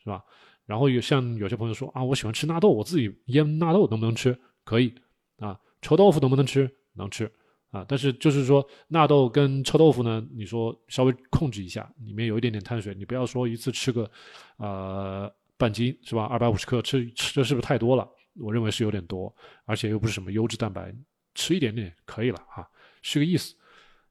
[0.03, 0.23] 是吧？
[0.65, 4.37] 然后有像有些朋友说啊，我喜欢吃纳豆，我自己腌纳豆能不能吃？
[4.63, 4.93] 可以
[5.37, 5.57] 啊。
[5.81, 6.69] 臭豆腐能不能吃？
[6.93, 7.31] 能吃。
[7.71, 14.09] 啊，但是就是说纳豆跟臭豆腐呢，你说稍微控制一下，里面有一点点碳水，你不要说一次吃个，
[14.57, 16.23] 呃，半斤是吧？
[16.25, 18.09] 二百五十克吃吃这是不是太多了？
[18.35, 19.33] 我认为是有点多，
[19.65, 20.93] 而且又不是什么优质蛋白，
[21.35, 22.67] 吃一点点可以了哈，
[23.01, 23.55] 是个意思。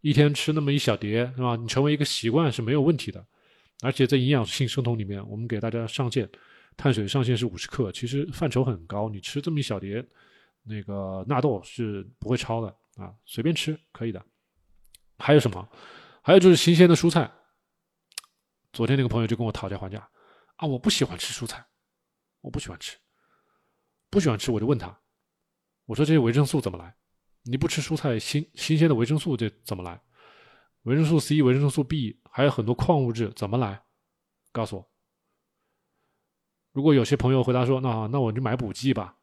[0.01, 1.57] 一天吃那么一小碟是吧？
[1.57, 3.25] 你成为一个习惯是没有问题的。
[3.81, 6.29] 而且在营养性生酮里面，我们给大家上限，
[6.77, 10.05] 碳水上限是五十克，其实范畴很高，你吃这么一小碟，
[10.65, 12.75] 那个纳豆是不会超的。
[12.99, 14.23] 啊，随便吃可以的。
[15.19, 15.67] 还有什么？
[16.23, 17.33] 还有就是新鲜的蔬菜。
[18.73, 19.99] 昨天那个朋友就跟我讨价还价
[20.57, 21.67] 啊，我不喜欢吃蔬菜，
[22.43, 22.99] 我不喜欢吃，
[24.11, 24.97] 不喜欢吃，我就问他，
[25.87, 26.95] 我说这些维生素怎么来？
[27.45, 30.01] 你不吃蔬菜，新新鲜的维生素这怎么来？
[30.83, 33.83] 维生素 C、维生素 B，还有很多矿物质怎么来？
[34.53, 34.91] 告诉我。
[36.73, 39.17] 如果有些朋友回答说，那那我就买补剂吧。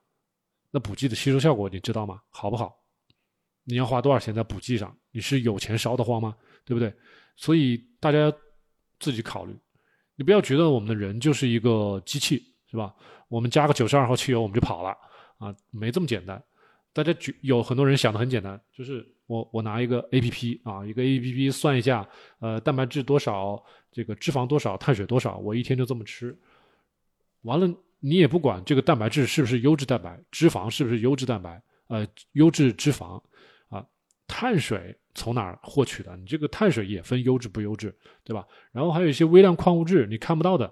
[0.72, 2.22] 那补剂的吸收效果你知道吗？
[2.30, 2.85] 好不好？
[3.66, 4.96] 你要花多少钱在补剂上？
[5.12, 6.36] 你是有钱烧得慌吗？
[6.64, 6.94] 对不对？
[7.36, 8.34] 所以大家
[9.00, 9.54] 自己考虑。
[10.16, 12.96] 你不要觉得我们的人就是一个机器，是吧？
[13.28, 14.96] 我们加个九十二号汽油我们就跑了
[15.40, 15.54] 啊？
[15.72, 16.42] 没这么简单。
[16.94, 22.08] 大家觉有很多人想的很简单，就是我我拿一个 A P P 啊，一个 A P P 算一下，
[22.40, 26.38] 呃，蛋白质多少，这个脂肪多少，碳水多少，我一天就这么吃。
[27.42, 27.68] 完了，
[28.00, 33.22] 你也不管这个蛋白质是不是优质蛋白，脂肪是不是优质蛋白，呃，优质脂肪。
[34.38, 36.14] 碳水从哪儿获取的？
[36.18, 38.46] 你这个碳水也分优质不优质，对吧？
[38.74, 40.66] 然后还有一些微量矿物质你看不到的，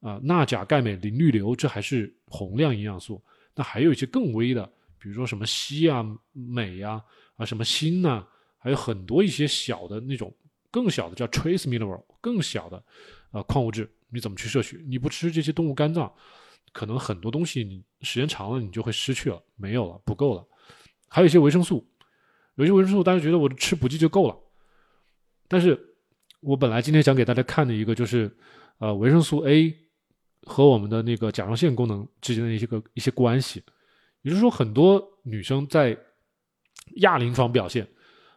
[0.00, 3.24] 啊，钠、钾、钙、镁、磷、氯、硫，这还是宏量营养素。
[3.54, 7.02] 那还有一些更微的，比如说什么硒啊、镁呀、
[7.36, 8.26] 啊什么锌呐，
[8.58, 10.30] 还有很多一些小的那种
[10.70, 12.84] 更小的叫 trace mineral，更小的
[13.30, 14.84] 啊矿物质，你怎么去摄取？
[14.86, 16.12] 你不吃这些动物肝脏，
[16.74, 20.46] 可能很多东西你时间长了你就会失去了，没有了，不够了。
[21.08, 21.88] 还有一些维生素。
[22.56, 24.36] 有些维生素，大家觉得我吃补剂就够了，
[25.48, 25.78] 但是
[26.40, 28.30] 我本来今天想给大家看的一个就是，
[28.78, 29.74] 呃，维生素 A
[30.42, 33.62] 和我们的那个甲状腺功能之间的一些个一些关系。
[34.22, 35.96] 也就是说，很多女生在
[36.96, 37.88] 亚临床表现，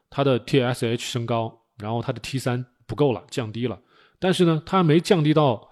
[0.10, 3.82] 她的 TSH 升高，然后她的 T 三不够了，降低了，
[4.18, 5.70] 但是呢，她没降低到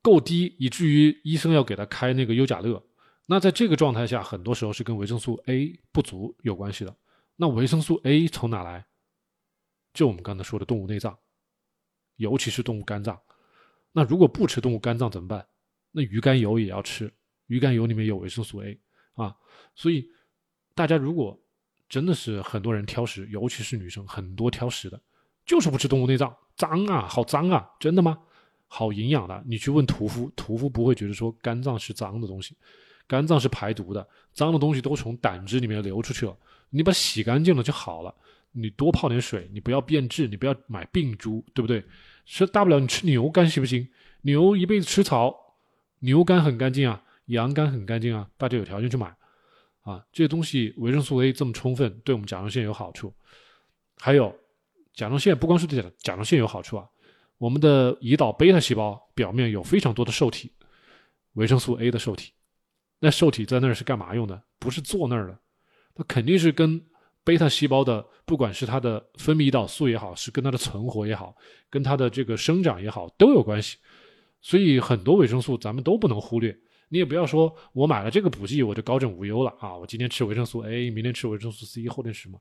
[0.00, 2.82] 够低，以至于医生要给她开那个优甲乐。
[3.26, 6.94] 那在这个状态下，很多时候是跟维生素 A 不足有关系的。
[7.36, 8.86] 那维生素 A 从哪来？
[9.92, 11.18] 就我们刚才说的动物内脏，
[12.16, 13.20] 尤其是动物肝脏。
[13.92, 15.46] 那如果不吃动物肝脏怎么办？
[15.92, 17.12] 那鱼肝油也要吃，
[17.46, 18.78] 鱼肝油里面有维生素 A
[19.14, 19.34] 啊。
[19.74, 20.06] 所以
[20.74, 21.38] 大家如果
[21.88, 25.00] 真的是很多人挑食，尤其是女生，很多挑食的，
[25.44, 28.18] 就是不吃动物内脏，脏啊，好脏啊，真的吗？
[28.68, 32.56] 好营养的，你去问屠夫，屠夫不会觉得说肝脏是脏的东西，
[33.08, 36.36] 肝脏是排毒的，脏的东西都从胆汁里面流出去了。
[36.70, 38.14] 你把洗干净了就好了。
[38.52, 41.84] 你多泡点水，你不要变质，你不要买病猪，对不对？
[42.24, 43.86] 是大不了你吃牛肝行不行？
[44.22, 45.36] 牛一辈子吃草，
[45.98, 49.14] 牛肝很干净啊，羊肝很干净啊，大家有条件去买
[49.82, 50.02] 啊。
[50.10, 53.12] 这些东西维生素 A 这么充分，对我们甲状腺有好处。
[53.98, 54.34] 还有
[54.94, 56.88] 甲状腺不光是对甲甲状腺有好处啊，
[57.36, 60.50] 我们的胰岛贝塔细胞表面有非常多的受体，
[61.34, 62.32] 维生素 A 的受体。
[62.98, 64.42] 那受体在那儿是干嘛用的？
[64.58, 65.38] 不是坐那儿的，
[65.94, 66.82] 它肯定是跟。
[67.24, 71.34] 贝塔细胞的，不管是它的分泌胰岛素也好，是跟它的存活也好，
[71.68, 73.78] 跟它的这个生长也好，都有关系。
[74.40, 76.56] 所以很多维生素咱们都不能忽略。
[76.88, 79.76] 你也不要说我买了这个补剂我就高枕无忧了啊！
[79.76, 82.40] 我今天吃维生素 A，明天吃维生素 C，后天什么？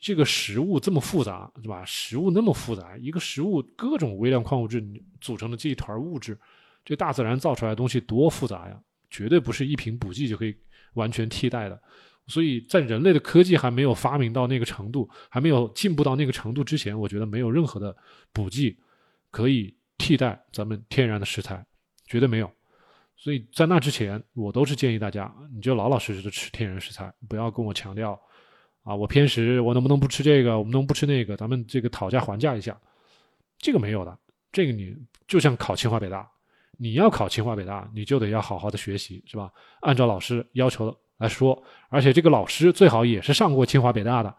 [0.00, 1.84] 这个食物这么复杂，对吧？
[1.84, 4.82] 食物那么复杂，一个食物各种微量矿物质
[5.20, 6.38] 组成的这一团物质，
[6.82, 8.80] 这大自然造出来的东西多复杂呀！
[9.12, 10.56] 绝对不是一瓶补剂就可以
[10.94, 11.80] 完全替代的。
[12.26, 17.94] 所以在人类的科技还没有发明到那个程度，还没有进步到那个程度之前，我觉得没有任何的
[18.32, 18.76] 补剂
[19.30, 21.64] 可以替代咱们天然的食材，
[22.06, 22.50] 绝对没有。
[23.16, 28.18] 所以在那之前，我都是建议大家，你就老老实实的吃天然食材，不要跟我强调
[28.82, 32.80] 啊，我偏食，我能不能不吃这个，我们能不吃那个，咱们这个讨价还价一下，
[33.58, 34.18] 这个没有的。
[34.50, 34.96] 这个你
[35.26, 36.28] 就像考清华北大，
[36.82, 39.52] 你要考清华北大，你就得要好好的学习，是吧？
[39.82, 40.94] 按照老师要求。
[41.18, 44.34] 来说，而且这个老师最好也是上过清华北大的，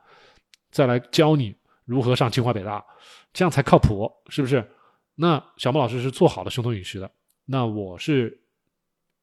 [0.69, 2.83] 再来教你如何上清华北大，
[3.31, 4.69] 这样才靠谱，是不是？
[5.15, 7.09] 那小莫老师是做好的生酮饮食的，
[7.45, 8.37] 那我是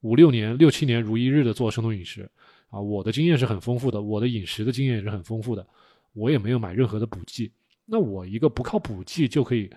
[0.01, 2.27] 五六年、六七年如一日的做生酮饮食
[2.71, 5.67] 啊，我的经验是很丰富的，我的饮食的经验也是很丰富的，
[6.15, 7.53] 我也没有买任何的补剂。
[7.85, 9.71] 那我一个不靠补剂就可以，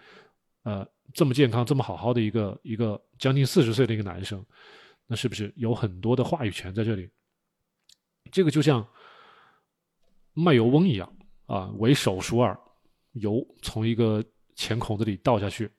[0.64, 4.44] 呃，这么健康、这么好好的一个一个将近四十岁的一个男生，
[5.08, 7.10] 那是不是有很多的话语权在这里？
[8.32, 8.86] 这个就像
[10.34, 11.14] 卖油翁一样
[11.46, 12.58] 啊，为首熟耳，
[13.12, 14.24] 油从一个
[14.56, 15.70] 浅孔子里倒下去，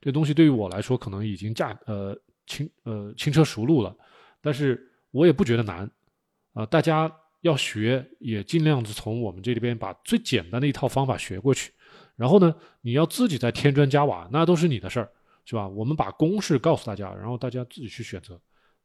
[0.00, 3.96] 这东西对于我来说可能已经驾呃轻呃轻车熟路了，
[4.40, 5.90] 但是我也不觉得难
[6.52, 6.66] 啊。
[6.66, 11.72] 大家要学也尽量是从我们这里边把最简单的一套方法学过去，
[12.16, 15.10] 然后呢，你要自己再添砖加瓦，那都是你的事儿，
[15.44, 15.68] 是吧？
[15.68, 18.40] 我们把公式告诉大家，然后大家自己去选择，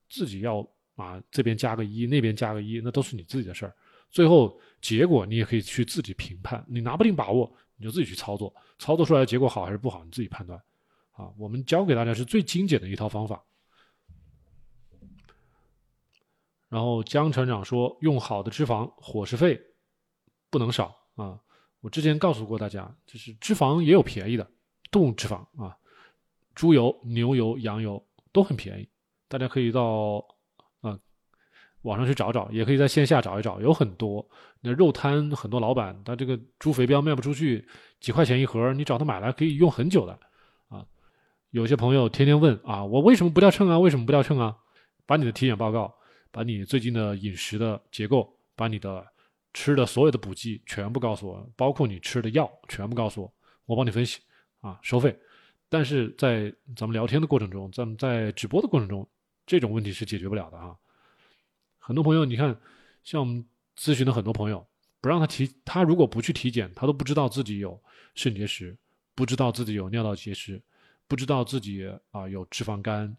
[0.10, 0.68] 自己要。
[0.96, 3.74] 啊，这边加个一，那边加个一，那都是你自己的事儿。
[4.12, 10.62] 最后结果你也可以去自己评判，你拿不定把握，你就自己去操作，操作出来的结果好还是不好，你自己判断。
[11.12, 13.42] 啊，我们教给大家是最精简的一套方法。
[16.68, 19.58] 然后江船长说，用好的脂肪，伙食费
[20.50, 21.40] 不能少啊。
[21.82, 24.46] 我之前告诉过大家，就是脂肪也有便宜的，
[24.92, 25.78] 动物脂肪啊，
[26.54, 28.90] 猪油、牛油、羊油都很便宜，
[29.28, 30.26] 大家可以到
[30.82, 31.00] 啊。
[31.84, 34.28] 网上去找找，也可以在线下找一找，有很多
[34.60, 37.66] 那肉摊，很多老板他这个猪肥膘卖不出去，
[38.02, 40.20] 几块钱一盒，你找他买来可以用很久的
[40.68, 40.86] 啊。
[41.52, 43.80] 有些朋友天天问啊，我为什么不掉秤啊？
[43.80, 44.58] 为什么不掉秤啊？
[45.06, 45.96] 把你的体检报告，
[46.32, 49.08] 把你最近的饮食的结构，把你的
[49.60, 53.34] 吃的所有的补剂全部告诉我，包括你吃的药全部告诉我，
[53.66, 54.22] 我帮你分析
[54.62, 55.14] 啊，收费。
[55.68, 59.06] 但是在咱们聊天的过程中，咱们在直播的过程中，
[59.46, 60.74] 这种问题是解决不了的啊。
[61.78, 62.58] 很多朋友，你看，
[63.04, 63.46] 像我们
[63.78, 64.66] 咨询的很多朋友，
[65.02, 67.78] 不让他体，他如果不去体检，他都不知道自己有
[68.16, 68.78] 肾结石，
[69.14, 70.62] 不知道自己有尿道结石，
[71.06, 73.14] 不知道自己啊有脂肪肝，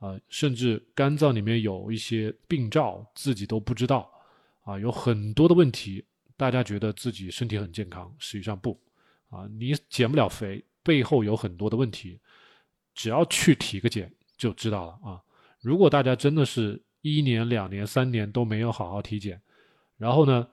[0.00, 4.06] 啊，甚至肝脏里面有一些病灶，自己都不知道，
[4.68, 6.04] 啊，有很多的问题。
[6.36, 8.78] 大家觉得自己身体很健康，实际上不，
[9.30, 12.20] 啊，你减不了肥，背后有很多的问题，
[12.94, 15.22] 只要去体个检就知道了啊。
[15.60, 16.82] 如果大家真的是。
[17.00, 19.40] 一年、两年、三年都没有好好体检，
[19.96, 20.46] 然后呢，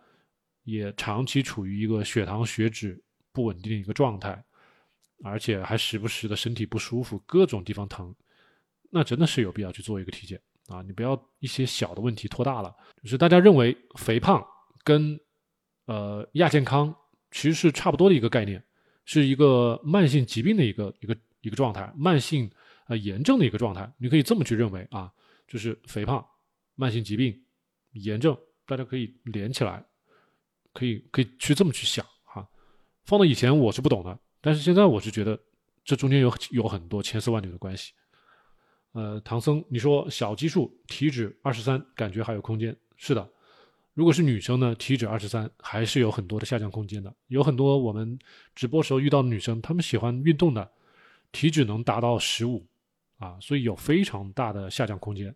[0.63, 4.41] 也长期处于一个血糖、血脂不稳定的一个状态，
[5.23, 8.15] 而且还时不时的身体不舒服，各种地方疼，
[8.91, 10.81] 那真的是有必要去做一个体检啊！
[10.81, 12.75] 你不要一些小的问题拖大了。
[13.03, 14.45] 就是大家认为肥胖
[14.83, 15.19] 跟
[15.85, 16.93] 呃亚健康
[17.31, 18.63] 其实是差不多的一个概念，
[19.05, 22.49] 是一个慢性疾病的一个一个一个状态，慢性
[22.87, 25.11] 呃炎症的一个状态，你可以这么去认为啊，
[25.47, 26.25] 就是肥胖。
[26.77, 27.41] 慢性疾病、
[27.93, 29.81] 炎症，大家可以连起来，
[30.73, 32.45] 可以可以去这么去想哈。
[33.05, 35.39] 放到以前我是不懂的，但是现在我是觉得
[35.85, 37.93] 这中间有有很多千丝万缕的关系。
[38.95, 42.75] 呃，唐僧，你说小基数体脂二十三，感觉还有空间？
[42.95, 43.29] 是的，
[43.93, 47.13] 如果是女生呢，体脂二十三还是有很多的下降空间的。
[47.27, 48.17] 有很多我们
[48.55, 50.71] 直播时候遇到的女生，她们喜欢运动的，
[51.31, 52.65] 体脂能达到十五
[53.17, 55.35] 啊，所以有非常大的下降空间，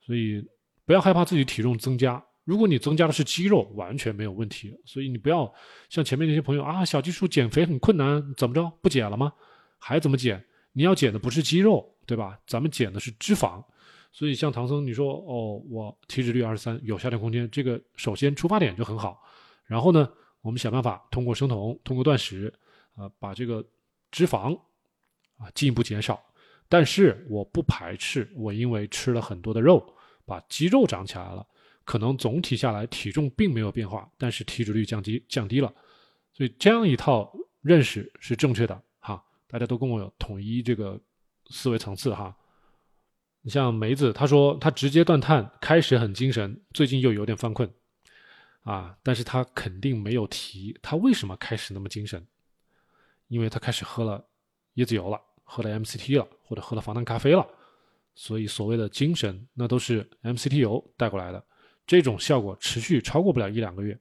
[0.00, 0.44] 所以。
[0.86, 4.76] 不要害怕自己体重增加如果你增加的是肌肉，完全没有问题。
[4.84, 5.52] 所以你不要
[5.88, 9.32] 像前面那些朋友啊，小基数减肥很困难，怎么着不减了吗？
[9.78, 10.44] 还怎么减？
[10.72, 12.38] 你要减的不是肌肉，对吧？
[12.46, 13.62] 咱们减的是脂肪。
[14.12, 19.22] 所以像唐僧，你说哦，我体脂率二十三，有下降空间，这个首先出发点就很好。
[19.66, 22.52] 然后呢，我们想办法通过生酮，通过断食，
[22.96, 23.64] 啊，把这个
[24.10, 24.58] 脂肪
[25.36, 26.20] 啊进一步减少。
[26.68, 31.46] 但是我不排斥我因为吃了很多的肉，把肌肉长起来了。
[31.84, 35.72] 可能总体下来体重并没有变化，但是体脂率降低降低了，
[36.32, 38.80] 所以这样一套认识是正确的。
[39.50, 40.98] 大家都跟我有统一这个
[41.50, 42.36] 思维层次哈。
[43.42, 47.68] 你像梅子，他说他直接断碳，开始很精神，最近又有点犯困
[48.62, 52.24] 啊，但是他肯定没有提他为什么开始那么精神，
[53.28, 54.24] 因为他开始喝了
[54.74, 57.46] 椰子油了，喝了 MCT 了，或者喝了防弹咖啡了，
[58.14, 61.42] 所以所谓的精神那都是 MCT 油带过来的。
[61.86, 63.98] 这种效果持续超过不了一两个月，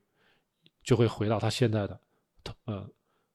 [0.83, 1.99] 就会回到他现在的，
[2.65, 2.87] 呃，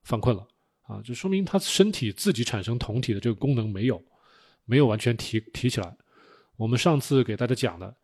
[0.02, 0.46] 犯困了
[0.84, 4.02] 啊，就说明他身体自己产生酮体的这个功能没有，
[4.64, 5.96] 没有完全提提起来。
[6.56, 7.94] 我们上次给大家讲的，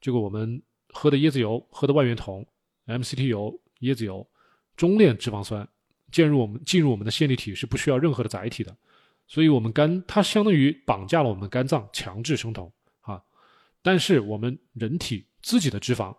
[0.00, 2.46] 这个我们喝的椰子油、喝的万源酮、
[2.86, 4.28] MCT 油、椰子油，
[4.76, 5.66] 中链脂肪酸
[6.10, 8.76] 进入我们进入我们的线粒体是不需要任何的载体的，
[9.26, 13.22] 所以我们肝它相当于绑架了我们肝脏，强制生酮啊。
[13.82, 15.26] 但是我们人体。
[15.40, 16.14] 自己的脂肪，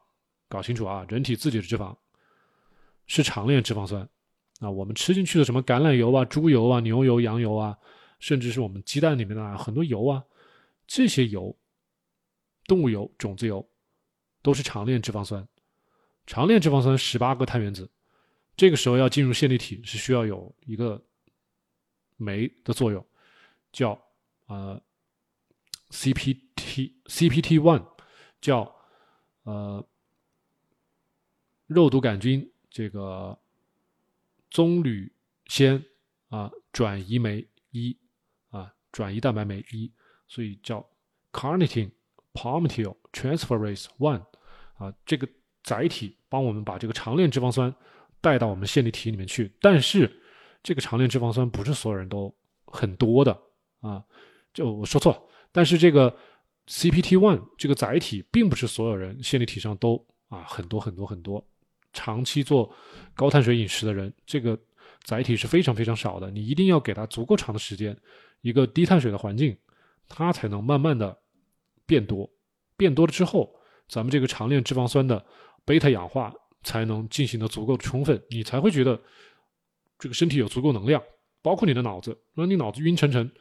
[0.47, 1.05] 搞清楚啊！
[1.09, 1.95] 人体自己的脂肪
[3.05, 4.09] 是长链脂肪酸
[4.59, 4.69] 啊。
[4.69, 7.77] 我们吃进去的什么橄榄油啊、猪油啊、牛油、羊油啊，
[8.19, 10.23] 甚至是我们鸡蛋里面的很多油啊，
[10.87, 11.57] 这些油、
[12.65, 13.67] 动物油、种子油
[14.41, 15.47] 都是长链脂肪酸。
[16.25, 17.89] 长链脂肪酸十八个碳原子，
[18.55, 21.03] 这个时候要进入线粒体是需要有一个
[22.17, 23.05] 酶的作用，
[23.71, 23.99] 叫
[24.45, 24.81] 呃
[25.89, 27.85] CPT CPT one，
[28.39, 28.75] 叫。
[29.43, 29.83] 呃，
[31.65, 33.35] 肉毒杆菌这个
[34.49, 35.11] 棕榈
[35.47, 35.83] 酰
[36.29, 37.97] 啊转移酶一
[38.49, 39.91] 啊转移蛋白酶一，
[40.27, 40.87] 所以叫
[41.31, 41.91] carnitine
[42.33, 44.23] palmitoyl transferase one
[44.75, 45.27] 啊这个
[45.63, 47.73] 载体帮我们把这个长链脂肪酸
[48.21, 50.21] 带到我们线粒体里面去，但是
[50.63, 52.35] 这个长链脂肪酸不是所有人都
[52.65, 53.31] 很多的
[53.81, 54.03] 啊，
[54.53, 56.15] 就我说错了，但是这个。
[56.71, 61.43] CPT one 这个载体并不是所有人线粒体上都啊很多很多很多，
[61.93, 62.73] 长期做
[63.15, 64.57] 高碳水饮食的人，这个
[65.03, 66.29] 载体是非常非常少的。
[66.31, 67.97] 你一定要给它足够长的时间，
[68.41, 69.57] 一个低碳水的环境，
[70.07, 71.17] 它才能慢慢的
[71.85, 72.29] 变多。
[72.77, 73.53] 变多了之后，
[73.87, 75.25] 咱们这个长链脂肪酸的
[75.65, 79.01] 贝塔氧化才能进行的足够充分，你才会觉得
[79.97, 81.01] 这个身体有足够能量。
[81.41, 83.31] 包括你的脑子，让你脑子晕沉沉，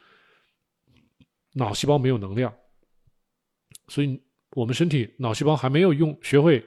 [1.53, 2.53] 脑细胞没有能量。
[3.89, 6.65] 所以，我们身体脑细胞还没有用学会，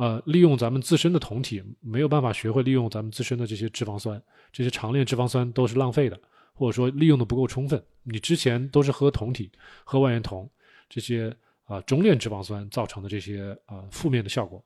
[0.00, 6.18] 呃，利用咱们自身的酮体，没有办法学会利用咱们自身的这些脂肪酸，这些长链脂肪酸都是浪费的，
[6.54, 7.84] 或者说利用的不够充分。
[8.04, 9.52] 你之前都是喝酮体、
[9.84, 10.48] 喝万源酮
[10.88, 14.64] 这些啊中链脂肪酸造成的这些啊负面的效果。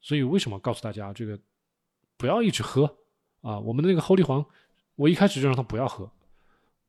[0.00, 1.38] 所以，为什么告诉大家这个
[2.16, 2.84] 不要一直喝
[3.42, 3.60] 啊？
[3.60, 4.42] 我们的那个后立黄，
[4.96, 6.10] 我一开始就让他不要喝，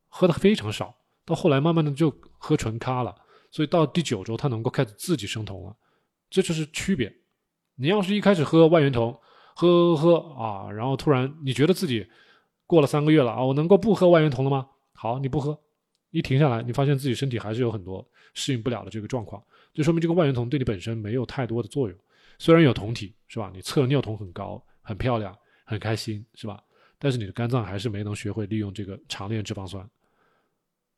[0.07, 3.13] 喝的非常少，到后来慢慢的就喝纯咖了。
[3.51, 5.75] 所以到第九周，他能够开始自己生酮了，
[6.29, 7.13] 这就是区别。
[7.75, 9.19] 你要是一开始喝万源酮，
[9.55, 12.07] 喝喝喝啊，然后突然你觉得自己
[12.65, 14.67] 过了三个月了啊，我能够不喝万源酮了吗？
[14.93, 15.59] 好，你不喝，
[16.11, 21.97] 一停下来，你发现自己身体还是有很多适应不了的这个状况，就说明这个万源酮对你本身没有太多的作用。
[22.39, 23.51] 虽然有酮体是吧？
[23.53, 26.61] 你测尿酮很高，很漂亮，很开心是吧？
[26.97, 29.87] 但是你的肝脏还是没能学会利用这个长链脂肪酸，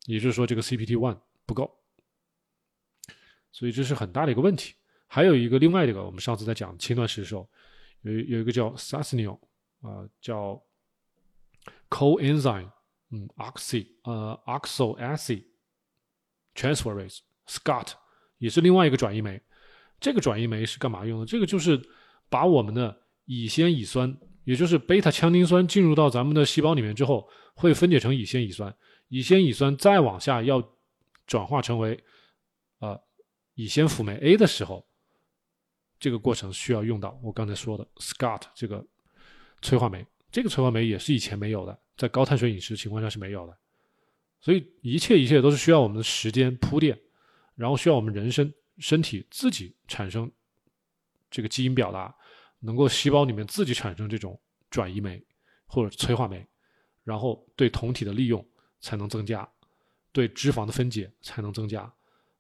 [0.05, 1.69] 也就是说这个 CPT one 不够。
[3.51, 4.75] 所以这是很大的一个问题。
[5.07, 7.49] 还有一个另外一个，我们上次在讲轻断食的时候，
[8.01, 9.39] 有有一个叫 Sasnil
[9.81, 10.61] 啊，叫
[11.89, 12.69] coenzyme，
[13.11, 15.45] 嗯，oxy 呃，oxo acid
[16.55, 17.93] transferase，Scott
[18.37, 19.41] 也是另外一个转移酶。
[19.99, 21.25] 这个转移酶是干嘛用的？
[21.25, 21.81] 这个就是
[22.29, 28.75] 把我们的乙酰乙酸，也就是贝塔羟丁酸进入到咱们的细胞里面之后，会分解成乙酰乙酸，
[29.07, 30.61] 乙酰乙酸再往下要
[31.25, 32.03] 转化成为
[32.79, 33.01] 呃。
[33.59, 34.87] 乙酰辅酶 A 的时候，
[35.99, 38.85] 这个过程需要用到我刚才说的 scott 这个
[39.61, 40.05] 催化酶。
[40.31, 43.57] 这个催化酶也是以前没有的，在高碳水饮食情况下是没有的。
[44.39, 46.99] 所以一切一切都是需要我们的时间铺垫，
[47.55, 50.31] 然后需要我们人身身体自己产生
[51.31, 52.13] 这个基因表达，
[52.59, 54.39] 能够细胞里面自己产生这种
[54.69, 55.23] 转移酶
[55.65, 56.45] 或者催化酶，
[57.03, 58.45] 然后对酮体的利用
[58.79, 59.49] 才能增加，
[60.11, 61.81] 对脂肪的分解才能增加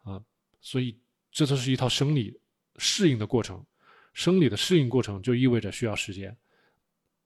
[0.03, 0.21] 啊。
[0.61, 0.97] 所以。
[1.29, 2.35] 这都是一套生理
[2.77, 3.65] 适应的过程，
[4.13, 6.35] 生理的适应过程就意味着需要时间。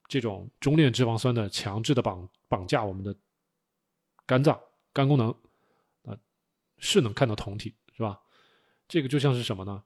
[0.07, 3.15] 这种中链脂肪酸的强制的绑绑架我们的
[4.25, 4.59] 肝脏
[4.91, 5.29] 肝功能
[6.03, 6.17] 啊，
[6.77, 8.19] 是能看到酮体是吧？
[8.89, 9.83] 这个就像是什么呢？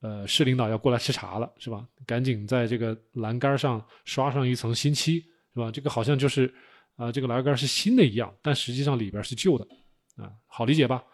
[0.00, 1.86] 呃，市领导要过来视察了是吧？
[2.06, 5.20] 赶紧在这个栏杆上刷上一层新漆
[5.52, 5.70] 是吧？
[5.70, 6.50] 这个好像就是
[6.96, 9.68] 啊，这个栏杆是新的一样，但实际上里边是旧的
[10.16, 11.04] 啊，好理解吧？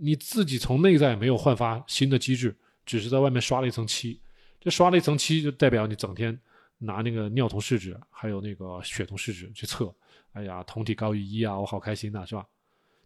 [0.00, 4.20] 你自己从内在没有焕发新的机制，只是在外面刷了一层漆，
[4.58, 6.38] 这刷了一层漆就代表你整天。
[6.82, 9.94] 拿那个尿酮试纸，还有那个血酮试纸去测，
[10.32, 12.46] 哎呀，酮体高于一啊，我好开心呐，是吧？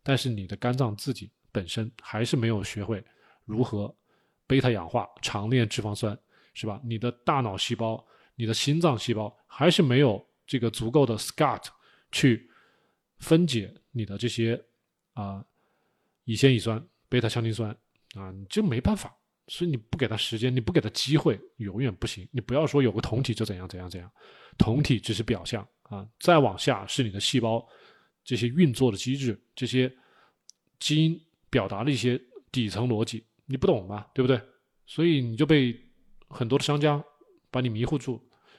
[0.01, 3.05] 但是你的肝脏自己本身还是没有学会
[3.45, 3.93] 如何
[4.47, 6.17] 贝塔氧化长链脂肪酸，
[6.53, 6.81] 是吧？
[6.85, 11.65] 你的大脑细胞、你的心脏细胞还是没有这个足够的 SCART
[12.13, 12.49] 去
[13.19, 14.65] 分解你的这些
[15.15, 15.45] 啊
[16.25, 17.71] 乙酰乙酸、贝塔羟基酸
[18.17, 19.15] 啊，你就没办法。
[19.47, 22.27] 所以你不给他时间，你不给他机会，永远不行。
[22.33, 24.11] 你不要说有个酮体就怎样怎样怎样，
[24.57, 27.63] 酮体只是表象啊，再往下是你的细胞
[28.25, 29.95] 这些运作的机制，这些
[30.79, 31.21] 基因
[31.51, 32.19] 表达的一些
[32.51, 34.41] 底层逻辑，你不懂嘛，对不对？
[34.87, 35.79] 所以你就被
[36.29, 37.05] 很多的商家
[37.51, 38.19] 把你迷糊住，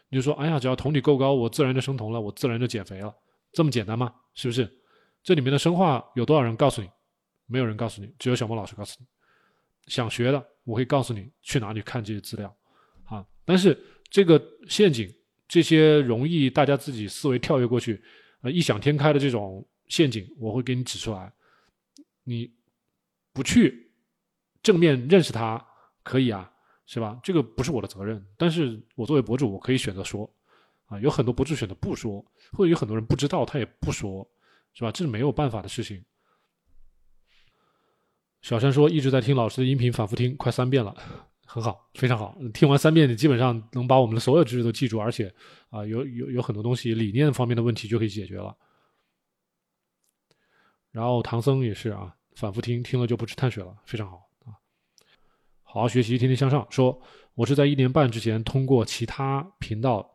[0.10, 3.12] 你就说，哎呀，只要酮体够高，我自然就生酮了，我自然就减肥了，
[3.54, 4.14] 这么简单吗？
[4.36, 4.72] 是不是？
[5.24, 6.90] 这里面的生化有多少人告诉你？
[7.46, 9.06] 没有人告诉你，只有小莫老师告诉你。
[9.88, 12.58] 想学的，我会告诉你去哪里看这些资料，
[13.04, 13.24] 啊！
[13.46, 13.80] 但是
[14.10, 15.08] 这个陷阱，
[15.48, 18.04] 这些容易大家自己思维跳跃过去，
[18.42, 21.32] 呃，异想天开的这种陷阱，我会给你指出来。
[22.24, 22.52] 你
[23.32, 23.92] 不去
[24.64, 25.64] 正面认识它，
[26.02, 26.52] 可以啊，
[26.88, 27.20] 是吧？
[27.22, 30.28] 这个不是我的责任，但是我作为博主，我可以选择说，
[30.88, 34.28] 啊，有很多博主选择不说，或者有很多人不知道，他也不说，
[34.74, 34.92] 是吧？
[34.92, 36.04] 这是没有办法的事情。
[38.46, 40.96] 小山说：“一直在听老师的音频，反复听，快三遍了，
[41.48, 42.38] 很好，非常好。
[42.54, 45.34] 听完三遍，你基本上能把我们的所有知识都记住，而且
[45.72, 48.56] 啊，有有有很多东西理念方面的问题就可以解决了。
[50.92, 54.54] 然后唐僧也是啊，反复听，听了就不吃碳水了，非常好啊。
[55.64, 56.68] 好好学习，天天向上。
[56.70, 57.02] 说
[57.34, 60.08] 我是在一年半之前通过其他频道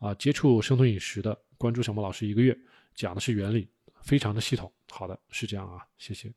[0.00, 2.54] 啊接触生酮饮食的，关注小莫老师一个月，
[2.94, 3.70] 讲的是原理，
[4.02, 4.70] 非常的系统。
[4.90, 6.30] 好的，是这样啊，谢谢。”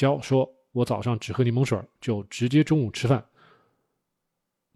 [0.00, 3.22] 教说：“我早上只喝柠檬水，就直接中午吃饭，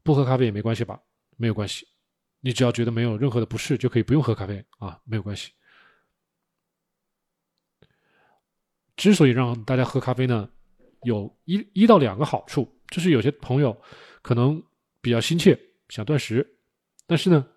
[0.02, 1.00] 不喝咖啡也没关系吧？
[1.38, 1.88] 没有关系，
[2.40, 5.52] 你只要觉得没有任何的不适，就可以不用喝咖啡啊，没有关系。
[8.96, 10.46] 之所以让大家喝咖啡呢，
[11.04, 13.74] 有一一到两个好处，就是有些朋友
[14.20, 14.62] 可能
[15.00, 15.58] 比较心切，
[15.88, 16.46] 想断食，
[17.06, 17.48] 但是呢，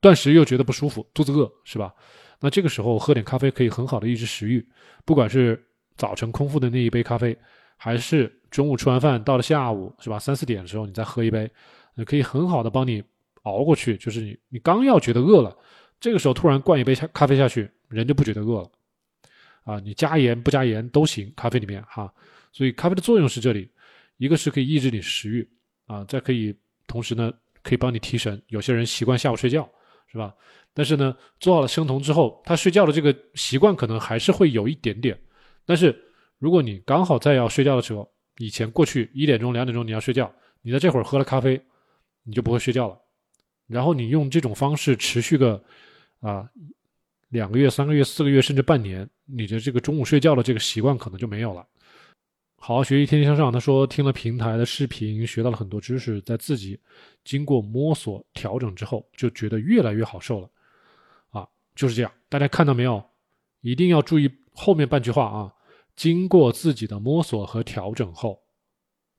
[0.00, 1.94] 断食又觉得不舒服，肚子饿，是吧？
[2.40, 4.66] 那这个时候喝点咖啡可以很好的抑制食欲，
[5.04, 5.62] 不管是。”
[6.00, 7.36] 早晨空腹的那一杯咖啡，
[7.76, 10.18] 还是中午吃完饭到了下午是吧？
[10.18, 11.50] 三四点的时候你再喝一杯，
[12.06, 13.04] 可以很好的帮你
[13.42, 13.98] 熬过去。
[13.98, 15.54] 就是你你刚要觉得饿了，
[16.00, 18.70] 这个时候突然灌一杯下咖啡下去，人就不觉得饿了。
[19.64, 22.10] 啊，你加盐不加盐都行，咖啡里面哈。
[22.50, 23.70] 所以咖啡的作用是这里，
[24.16, 25.46] 一个是可以抑制你食欲
[25.84, 27.30] 啊，再可以同时呢
[27.62, 28.40] 可以帮你提神。
[28.46, 29.68] 有些人习惯下午睡觉
[30.10, 30.34] 是吧？
[30.72, 35.14] 但是呢做好了生酮之后，他睡觉的这个习惯可能还是会有一点点。
[35.70, 35.96] 但是，
[36.40, 40.28] 如果你刚好在要睡觉的时候，以前过去一点钟、两点钟你要睡觉，
[40.62, 41.64] 你在这会儿喝了咖啡，
[42.24, 42.98] 你就不会睡觉了。
[43.68, 45.62] 然后你用这种方式持续个
[46.18, 46.50] 啊
[47.28, 51.64] 两个月、三个月、四个月，甚至半年，你的这个中午睡觉的这个习惯可能就没有了。
[52.56, 53.52] 好好学习，天天向上。
[53.52, 56.76] 他说听了平台的视频，学到了很多知识，在自己
[57.22, 60.50] 经过摸索调整之后，就觉得越来越好受了。
[61.30, 61.46] 啊，
[61.76, 62.10] 就是这样。
[62.28, 63.00] 大家看到没有？
[63.60, 65.54] 一定要注意后面半句话啊。
[66.00, 68.42] 经过自己的摸索和调整后，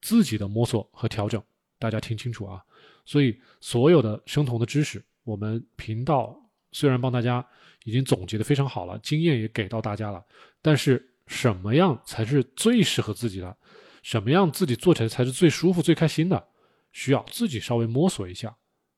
[0.01, 1.39] 自己的摸索和调整，
[1.77, 2.65] 大家听清楚啊！
[3.05, 6.35] 所以所有的生酮的知识，我们频道
[6.71, 7.47] 虽然帮大家
[7.83, 10.25] 已经总结的非常好了，经验也给到大家了，
[10.59, 13.55] 但是什么样才是最适合自己的？
[14.01, 16.47] 什么样自己做起来才是最舒服、最开心的？
[16.93, 18.55] 需要自己稍微摸索一下，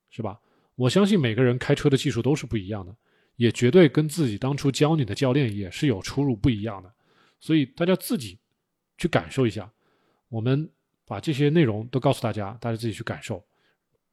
[0.09, 0.39] 是吧？
[0.75, 2.95] 我相信每个人开车的技术都是不一样的，
[3.36, 6.89] 也绝对跟自己当初教你的教练也是有出入不一样的。
[7.43, 8.39] 所以大家自己
[8.97, 9.69] 去感受一下，
[10.29, 10.69] 我们
[11.05, 13.43] 把这些内容都告诉大家，大家自己去感受，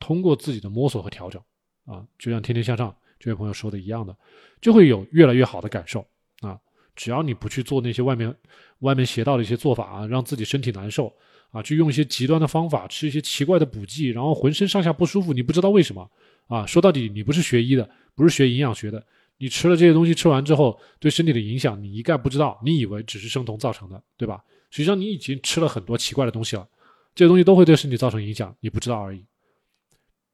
[0.01, 1.41] 通过自己的摸索和调整，
[1.85, 4.17] 啊，就像天天向上这位朋友说的一样的，
[4.61, 6.05] 就会有越来越好的感受
[6.41, 6.59] 啊。
[6.97, 8.35] 只要你不去做那些外面
[8.81, 11.15] 外面邪道的一些做法啊，让自己身体难受
[11.53, 16.11] 啊，去用一些极端的方法，吃一些奇怪的补剂，然后浑身上下不舒服，你不知道为什么
[16.49, 16.67] 啊？
[16.67, 19.07] 说到底，你不是学医的，不是学营养学的。
[19.43, 22.61] 你吃了这些东西，吃完之后对身体的影响，你一概不知道。
[22.63, 24.45] 你以为只是生酮造成的，对吧？
[24.69, 26.69] 实际上你已经吃了很多奇怪的东西了，
[27.15, 29.25] 这些东西都会对身体造成影响，你不知道而已。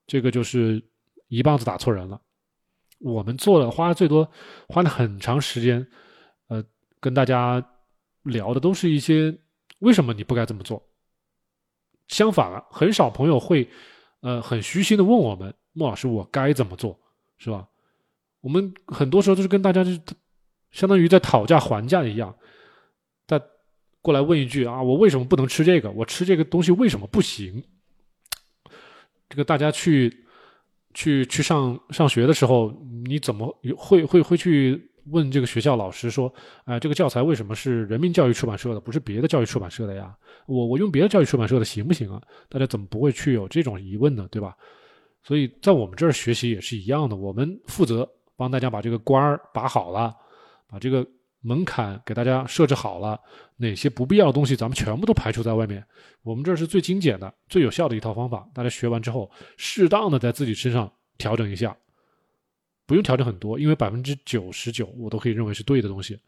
[0.09, 0.83] 这个就是
[1.29, 2.21] 一棒子打错人了。
[2.99, 4.29] 我们做了，花最多
[4.69, 5.87] 花了很长时间，
[6.49, 6.65] 呃，
[6.99, 7.65] 跟大家
[8.25, 9.33] 聊的都是一些
[9.79, 10.85] 为什么你不该这么做。
[12.09, 13.69] 相反了，很少朋友会，
[14.21, 16.99] 呃，很虚心的问我们，莫老师，我该怎么做，
[17.39, 17.69] 是吧？
[18.47, 19.91] 我们很多时候都是跟大家就
[20.71, 22.33] 相当于在讨价还价一样，
[23.27, 23.43] 再
[24.01, 25.91] 过来问一句啊，我为什么不能吃这个？
[25.91, 27.61] 我吃这个东西为什么不行？
[29.29, 30.25] 这个大家去
[30.95, 32.73] 去去上上学的时候，
[33.05, 36.33] 你怎么会会会去问这个学校老师说，
[36.67, 40.17] 哎，这个教材为什么是人民教育出版社的，不是别的教育出版社的呀？
[40.47, 42.23] 我我用别的教育出版社的行不行啊？
[42.49, 44.29] 大家怎么不会去有这种疑问呢？
[44.31, 44.57] 对吧？
[45.25, 48.09] 所以在我们这儿学习也是一样的，我们负责。
[48.37, 50.15] 帮大家把这个关儿把好了，
[50.69, 51.07] 把这个
[51.41, 53.19] 门槛给大家设置好了，
[53.57, 55.85] 哪些不必要的东西咱们全部都排除在外面。
[56.23, 58.49] 我们这是最精简的、最有效的一套方法。
[58.53, 61.77] 大家学完之后，适当的在自己身上调整一下，
[62.85, 66.19] 不用调整很多，因为百分之九十九我都可以认为是对的东西。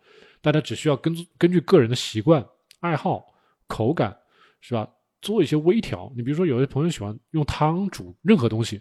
[0.40, 2.46] 大家只需要根根据个人的习惯、
[2.80, 3.26] 爱好、
[3.66, 4.16] 口感，
[4.60, 4.88] 是吧？
[5.20, 6.12] 做一些微调。
[6.14, 8.80] 你比如说，有些朋友喜欢用汤煮任何东西。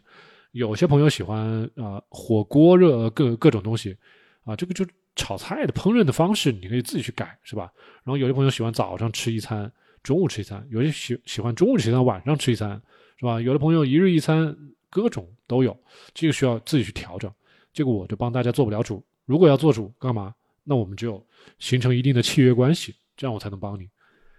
[0.52, 3.96] 有些朋友喜欢啊火锅热各各种东西，
[4.44, 4.86] 啊这个就
[5.16, 7.72] 炒菜的烹饪的方式你可以自己去改是吧？
[8.04, 9.72] 然后有些朋友喜欢早上吃一餐，
[10.04, 12.82] 中午吃一餐；有些喜喜欢中午吃一餐，晚上吃一餐
[13.18, 13.42] 是吧？
[13.42, 14.56] 有的朋友一日一餐，
[14.90, 15.78] 各种都有，
[16.14, 17.32] 这个需要自己去调整。
[17.74, 19.04] 这个我就帮大家做不了主。
[19.26, 20.34] 如果要做主干嘛？
[20.64, 21.26] 那我们就
[21.60, 23.90] 形成一定的契约关系，这样我才能帮你，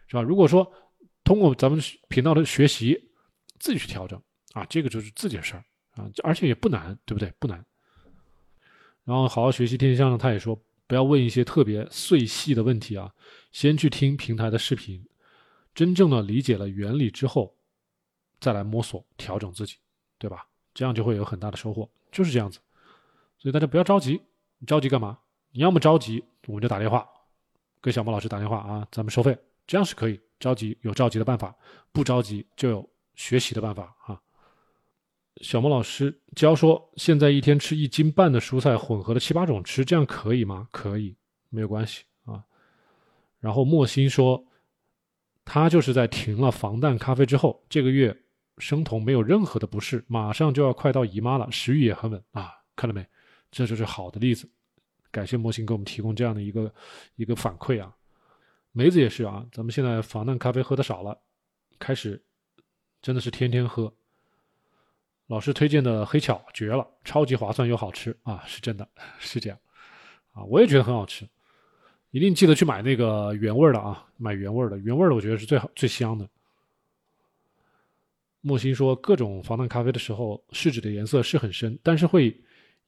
[0.08, 0.22] 是吧？
[0.22, 0.70] 如果说
[1.24, 2.98] 通过咱们频道的学习
[3.58, 4.20] 自己去调整
[4.52, 5.64] 啊，这个就是自己的事儿。
[5.98, 7.32] 啊，而且也不难，对不对？
[7.38, 7.64] 不难。
[9.04, 13.12] 然后好好学习天象呢，他也说不要问一些特别碎细的问题啊，
[13.52, 15.04] 先去听平台的视频，
[15.74, 17.56] 真正的理解了原理之后，
[18.40, 19.76] 再来摸索调整自己，
[20.18, 20.46] 对吧？
[20.74, 22.58] 这样就会有很大的收获，就是这样子。
[23.38, 24.20] 所以大家不要着急，
[24.58, 25.18] 你着急干嘛？
[25.50, 27.08] 你要么着急，我们就打电话
[27.82, 29.36] 给小莫老师打电话啊，咱们收费，
[29.66, 30.20] 这样是可以。
[30.38, 31.52] 着急有着急的办法，
[31.90, 34.20] 不着急就有学习的办法啊。
[35.40, 40.68] 小莫老师教说，现在一天吃一斤半的蔬菜，混合了七八种吃，这样可以吗？
[40.72, 41.16] 可以，
[41.48, 42.44] 没有关系啊。
[43.38, 44.44] 然后莫心说，
[45.44, 48.16] 他就是在停了防弹咖啡之后，这个月
[48.58, 52.50] 生酮没有任何的不适，马上就要快到姨妈了，食欲也很稳啊。
[52.74, 53.06] 看到没？
[53.50, 54.50] 这就是好的例子。
[55.10, 56.72] 感谢莫心给我们提供这样的一个
[57.16, 57.94] 一个反馈啊。
[58.72, 61.18] 梅子也是啊，咱们现在防弹咖啡喝的少了，
[61.78, 62.22] 开始
[63.00, 63.92] 真的是天天喝。
[65.28, 68.42] 老师推荐的黑巧绝了，超级划算又好吃啊！
[68.46, 69.58] 是真的，是这样
[70.32, 70.42] 啊！
[70.44, 71.28] 我也觉得很好吃，
[72.12, 74.06] 一定记得去买那个原味的啊！
[74.16, 76.26] 买原味的，原味的我觉得是最好最香的。
[78.40, 82.34] 莫心说，各种防弹咖啡的时候，试纸的颜色是很深，但是会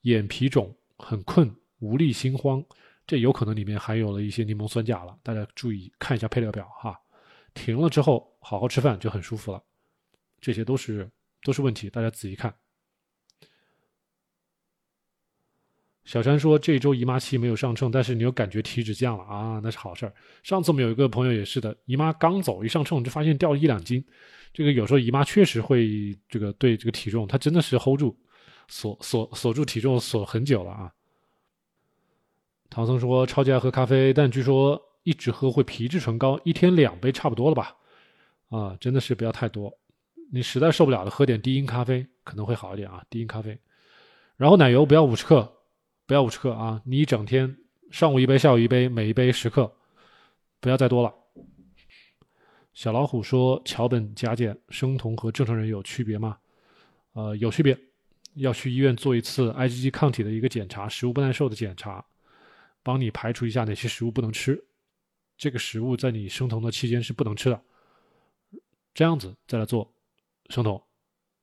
[0.03, 2.65] 眼皮肿、很困、无力、心慌，
[3.07, 5.15] 这有可能里面含有了一些柠檬酸钾了。
[5.23, 6.99] 大家注意看一下配料表哈。
[7.53, 9.63] 停了之后，好好吃饭就很舒服了，
[10.41, 11.07] 这些都是。
[11.43, 12.55] 都是问题，大家仔细看。
[16.05, 20.15] 小山说：“这周姨妈期没有上秤，但是你又感觉体脂降了啊，那是好事儿。
[20.43, 24.05] 上次我们有一个朋友也是的，姨妈刚走，一上秤就发现掉了一两斤。
[24.53, 28.19] 这个有时候姨妈确实会这个对这个体重，它真的是 hold 住，
[28.67, 30.93] 锁锁锁住体重锁很久了啊。”
[32.71, 37.77] 唐僧说：“超级爱喝咖啡，但据说一直喝会皮质醇高，一天两杯差不多了吧？
[38.49, 39.73] 啊，真的是不要太多。”
[40.33, 43.05] 你实在受不了了，喝点低因咖啡可能会好一点啊。
[43.11, 43.59] 低因咖啡，
[44.37, 45.53] 然后奶油不要五十克，
[46.07, 46.81] 不要五十克啊。
[46.85, 47.57] 你一整天
[47.91, 49.73] 上午一杯，下午一杯，每一杯十克，
[50.61, 51.13] 不要再多了。
[52.73, 56.39] 小老虎说：桥本加减生酮和正常人有区别吗？
[57.13, 57.77] 呃，有区别，
[58.35, 62.05] 要去医院做一次 IgG 抗体的一个检查，食物不耐受的检查，
[62.85, 64.65] 帮你排除一下哪些食物不能吃，
[65.37, 67.61] 这个食物在你生酮的期间是不能吃的，
[68.95, 69.93] 这样子再来做。
[70.51, 70.81] 生酮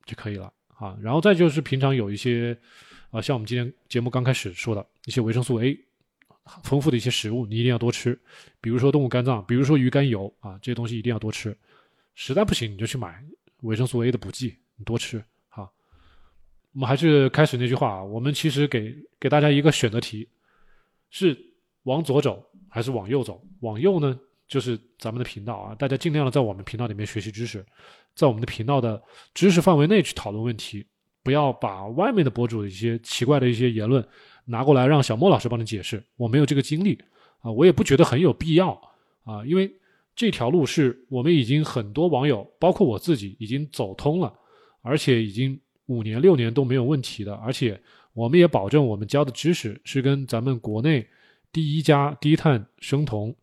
[0.05, 2.55] 就可以了啊，然后再就是平常有一些
[3.09, 5.79] 啊，像我们今天节目刚开始说的一些维生素 A
[6.63, 8.17] 丰富的一些食物，你一定要多吃，
[8.61, 11.57] 比如说动物肝脏，比如说鱼肝油啊，这些东西一定要多吃。
[12.15, 13.23] 实在不行，你就去买
[13.61, 15.69] 维生素 A 的补剂，你多吃哈。
[16.73, 20.27] 我们还是开始那句话啊，我们其实给给大家一个选择题，
[21.09, 21.37] 是
[21.83, 23.45] 往左走还是往右走？
[23.59, 24.19] 往右呢？
[24.47, 27.65] 就是咱们的频道啊，大家尽量的在我们频道里面学习知识，
[28.15, 29.01] 在我们的频道的
[29.33, 30.85] 知识范围内去讨论问题，
[31.21, 34.05] 不要把外面的博主的一些奇怪的一些言论
[34.45, 36.01] 拿过来让小莫老师帮你解释。
[36.15, 36.97] 我没有这个精力
[37.41, 38.71] 啊，我也不觉得很有必要
[39.23, 39.69] 啊，因为
[40.15, 44.33] 这条路是我们已经很多网友，包括我自己已经走通了，
[44.81, 47.79] 而且已经五年六年都没有问题的，而且
[48.13, 51.05] 我们也保证我们教的知识是跟咱们国内
[51.51, 53.35] 第一家低碳生酮，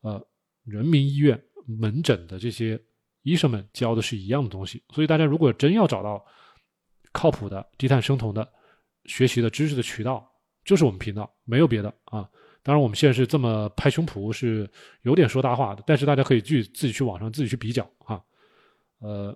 [0.00, 0.26] 呃，
[0.68, 2.80] 人民医院门诊的这些
[3.22, 4.82] 医生们教的是一样的东西。
[4.94, 6.24] 所以大家如果真要找到
[7.12, 8.46] 靠谱的低碳生酮的
[9.06, 10.30] 学习的知识的渠道，
[10.64, 12.28] 就是我们频道，没有别的啊。
[12.62, 14.70] 当然，我们现在是这么拍胸脯，是
[15.02, 15.82] 有点说大话的。
[15.86, 18.20] 但是大家可以去自己去网上自己去比较啊。
[18.98, 19.34] 呃，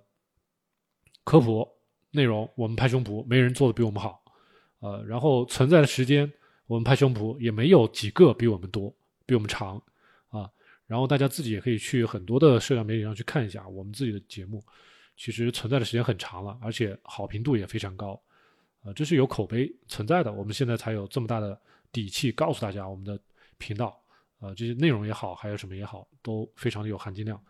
[1.24, 1.66] 科普
[2.10, 4.22] 内容我们拍胸脯，没人做的比我们好。
[4.80, 6.30] 呃，然后存在的时间，
[6.66, 9.82] 我们拍胸脯也没有几个比我们多，比我们长。
[10.92, 14.62] 然后大家自己也可以去很多的社交媒体上去看一下我们自己的节目，
[15.16, 18.22] 其实存在的时间很长了，而且好评度也非常高。
[18.82, 21.58] 呃，这是有口碑存在的，我们现在才有这么大的。
[21.90, 23.18] 底气告诉大家，我们的
[23.56, 23.98] 频道，
[24.40, 27.42] 呃，这些内容也好，还有什么也好，都非常的有含金量。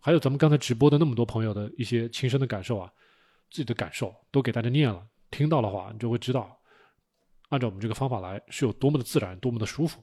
[0.00, 2.92] 还有咱们刚才直播的那么多朋友的一些亲身的感受啊，
[3.50, 6.56] 自己的感受都给大家念了，听到的话，你就会知道，
[7.48, 10.00] 按照我们这个方法来是有多么的自然，多么的舒服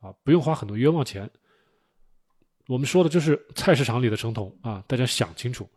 [0.00, 1.30] 啊，不用花很多冤枉钱。
[2.66, 5.68] 我们说的就是菜市场里的生酮啊，大家想清楚。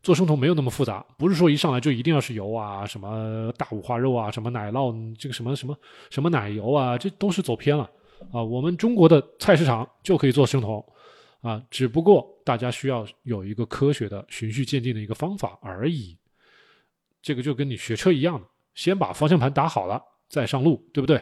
[0.00, 5.76] 做生酮没有那么复杂，不是说一上来就一定要是油啊，什么大五花肉啊，什么奶酪，这个什么什么
[6.10, 7.90] 什么奶油啊，这都是走偏了
[8.30, 8.40] 啊。
[8.40, 10.84] 我们中国的菜市场就可以做生酮
[11.40, 16.16] 啊，只不过大家需要有一个科学的循序渐进的一个方法而已。
[17.20, 18.40] 这个就跟你学车一样，
[18.76, 21.20] 先把方向盘打好了再上路，对不对？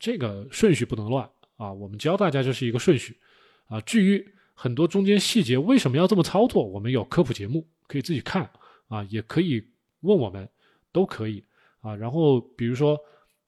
[0.00, 1.72] 这个顺序不能乱啊。
[1.72, 3.16] 我们教大家就是一个顺序
[3.70, 3.80] 啊。
[3.80, 4.22] 至于。
[4.62, 6.62] 很多中间细节为什么要这么操作？
[6.62, 8.46] 我们有科普节目可以自己看
[8.88, 9.66] 啊，也可以
[10.00, 10.46] 问我们，
[10.92, 11.42] 都可以
[11.80, 11.96] 啊。
[11.96, 12.94] 然后比如说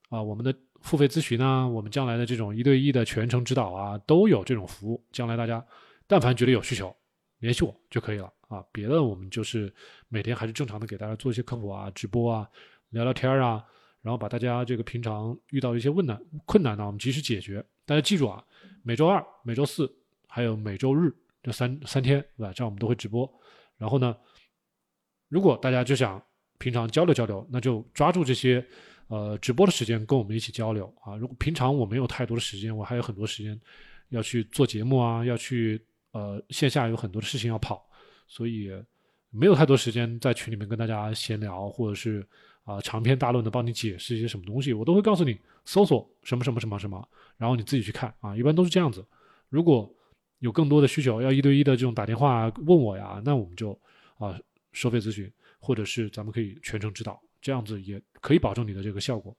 [0.09, 5.05] 啊，我们的付费咨询啊，我们将来的这种一对一的全程指导啊，都有这种服务。
[5.13, 5.63] 将来大家
[6.07, 6.97] 但凡觉得有需求，
[7.41, 8.65] 联系我就可以了啊。
[8.73, 9.71] 别的我们就是
[10.09, 12.49] 每天还是正常的给大家做一些科普啊、直播啊、
[12.89, 13.63] 聊聊天啊，
[14.01, 17.63] 然后把大家这个平常遇到一些问难困难呢，我们及时解决。
[17.85, 18.43] 大家记住啊，
[18.83, 19.95] 每周二、每周四。
[20.35, 22.53] 还有每周日这三三天，对吧？
[22.55, 23.31] 这样我们都会直播。
[23.77, 24.17] 然后呢，
[25.29, 26.21] 如果大家就想
[26.59, 28.67] 平常交流交流，那就抓住这些
[29.09, 31.17] 呃直播的时间跟我们一起交流啊。
[31.17, 33.61] 如果平常我没有太多的时间，我还有很多时间
[34.09, 37.87] 要去做节目啊，要去呃线下有很多的事情要跑，
[38.27, 38.71] 所以
[39.29, 42.27] 没有太多时间在群里面跟大家闲聊，或者是
[42.65, 47.07] 啊长篇大论的帮你解释一些什么东西，我都会告诉你搜索什么什么什么什么，
[47.37, 48.35] 然后你自己去看啊。
[48.35, 49.05] 一般都是这样子。
[49.51, 49.95] 如果
[50.43, 53.71] 有更多的需求，要一对一的这种打电话问我呀，那我们就
[54.19, 54.37] 啊
[54.73, 59.37] 收费咨询，或者是咱们可以全程指导，这样子也可以保证你的这个效果。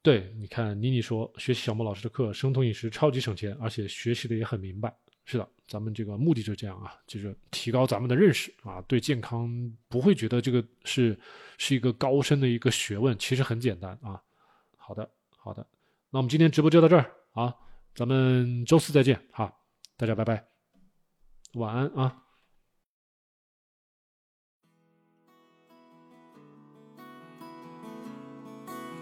[0.00, 4.94] 对，你看妮妮说学习小莫老师的课，生酮饮食超级省钱，而且学习的也很明白。
[5.26, 9.50] 是的，咱们这个目的就这样啊，就是提高咱们的认识啊，对健康
[9.88, 11.18] 不会觉得这个是
[11.58, 14.18] 是一个高深的一个学问，其实很简单啊。
[14.76, 15.06] 好的，
[15.36, 15.66] 好的，
[16.10, 17.54] 那我们今天直播就到这儿啊，
[17.94, 19.54] 咱们周四再见哈。
[19.96, 20.44] 大家拜拜，
[21.52, 22.16] 晚安啊！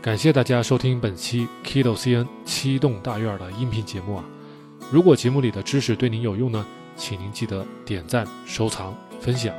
[0.02, 4.24] 感谢大家收听本期 Kido CN 七栋大院的音频节目啊！
[4.92, 9.54] 如果节目里的知识对您有用呢，请您记得点赞、收藏、分享。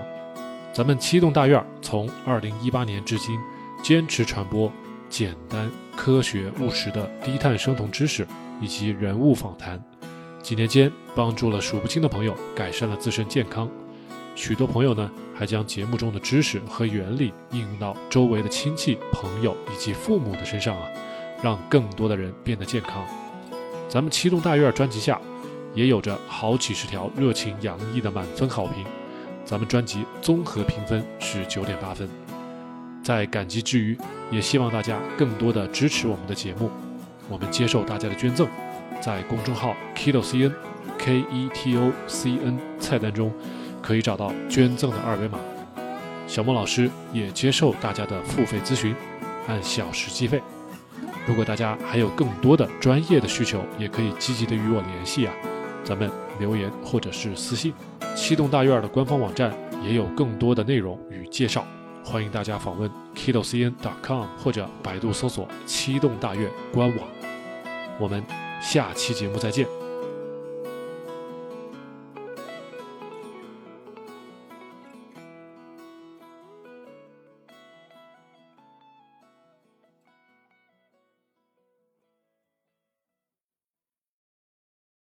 [0.71, 3.39] 咱们七栋大院从二零一八年至今，
[3.81, 4.71] 坚持传播
[5.09, 8.27] 简单、科学、务实的低碳生酮知识
[8.61, 9.84] 以及人物访谈。
[10.43, 13.69] 几年间，帮助了数不清的朋友改善了自身健康，
[14.35, 20.89] 许多朋友呢还将节目中的知识和原理应用到周围的亲戚、朋友以及父母的身上啊，
[21.41, 23.05] 让更多的人变得健康。
[23.87, 25.19] 咱们七栋大院专辑下
[25.73, 28.85] 也有着好几十条热情洋溢的满分好评，
[29.45, 32.09] 咱们专辑综合评分是九点八分。
[33.01, 33.97] 在感激之余，
[34.29, 36.69] 也希望大家更多的支持我们的节目，
[37.29, 38.45] 我们接受大家的捐赠。
[39.03, 43.33] 在公众号 KetoCN，K E T O C N 菜单中，
[43.81, 45.37] 可以找到捐赠的二维码。
[46.25, 48.95] 小莫老师也接受大家的付费咨询，
[49.49, 50.41] 按小时计费。
[51.27, 55.33] 如果大家还有更多的专业的需求，也可以积极的与我联系啊。
[55.83, 57.73] 咱们留言或者是私信。
[58.15, 61.65] 七栋大院的官方网站也有更多的内容与介绍，
[62.05, 67.05] 欢迎大家访问 KetoCN.com 或者百度搜索七栋大院官网。
[67.99, 68.23] 我们。
[68.64, 69.82] 下期节目再见。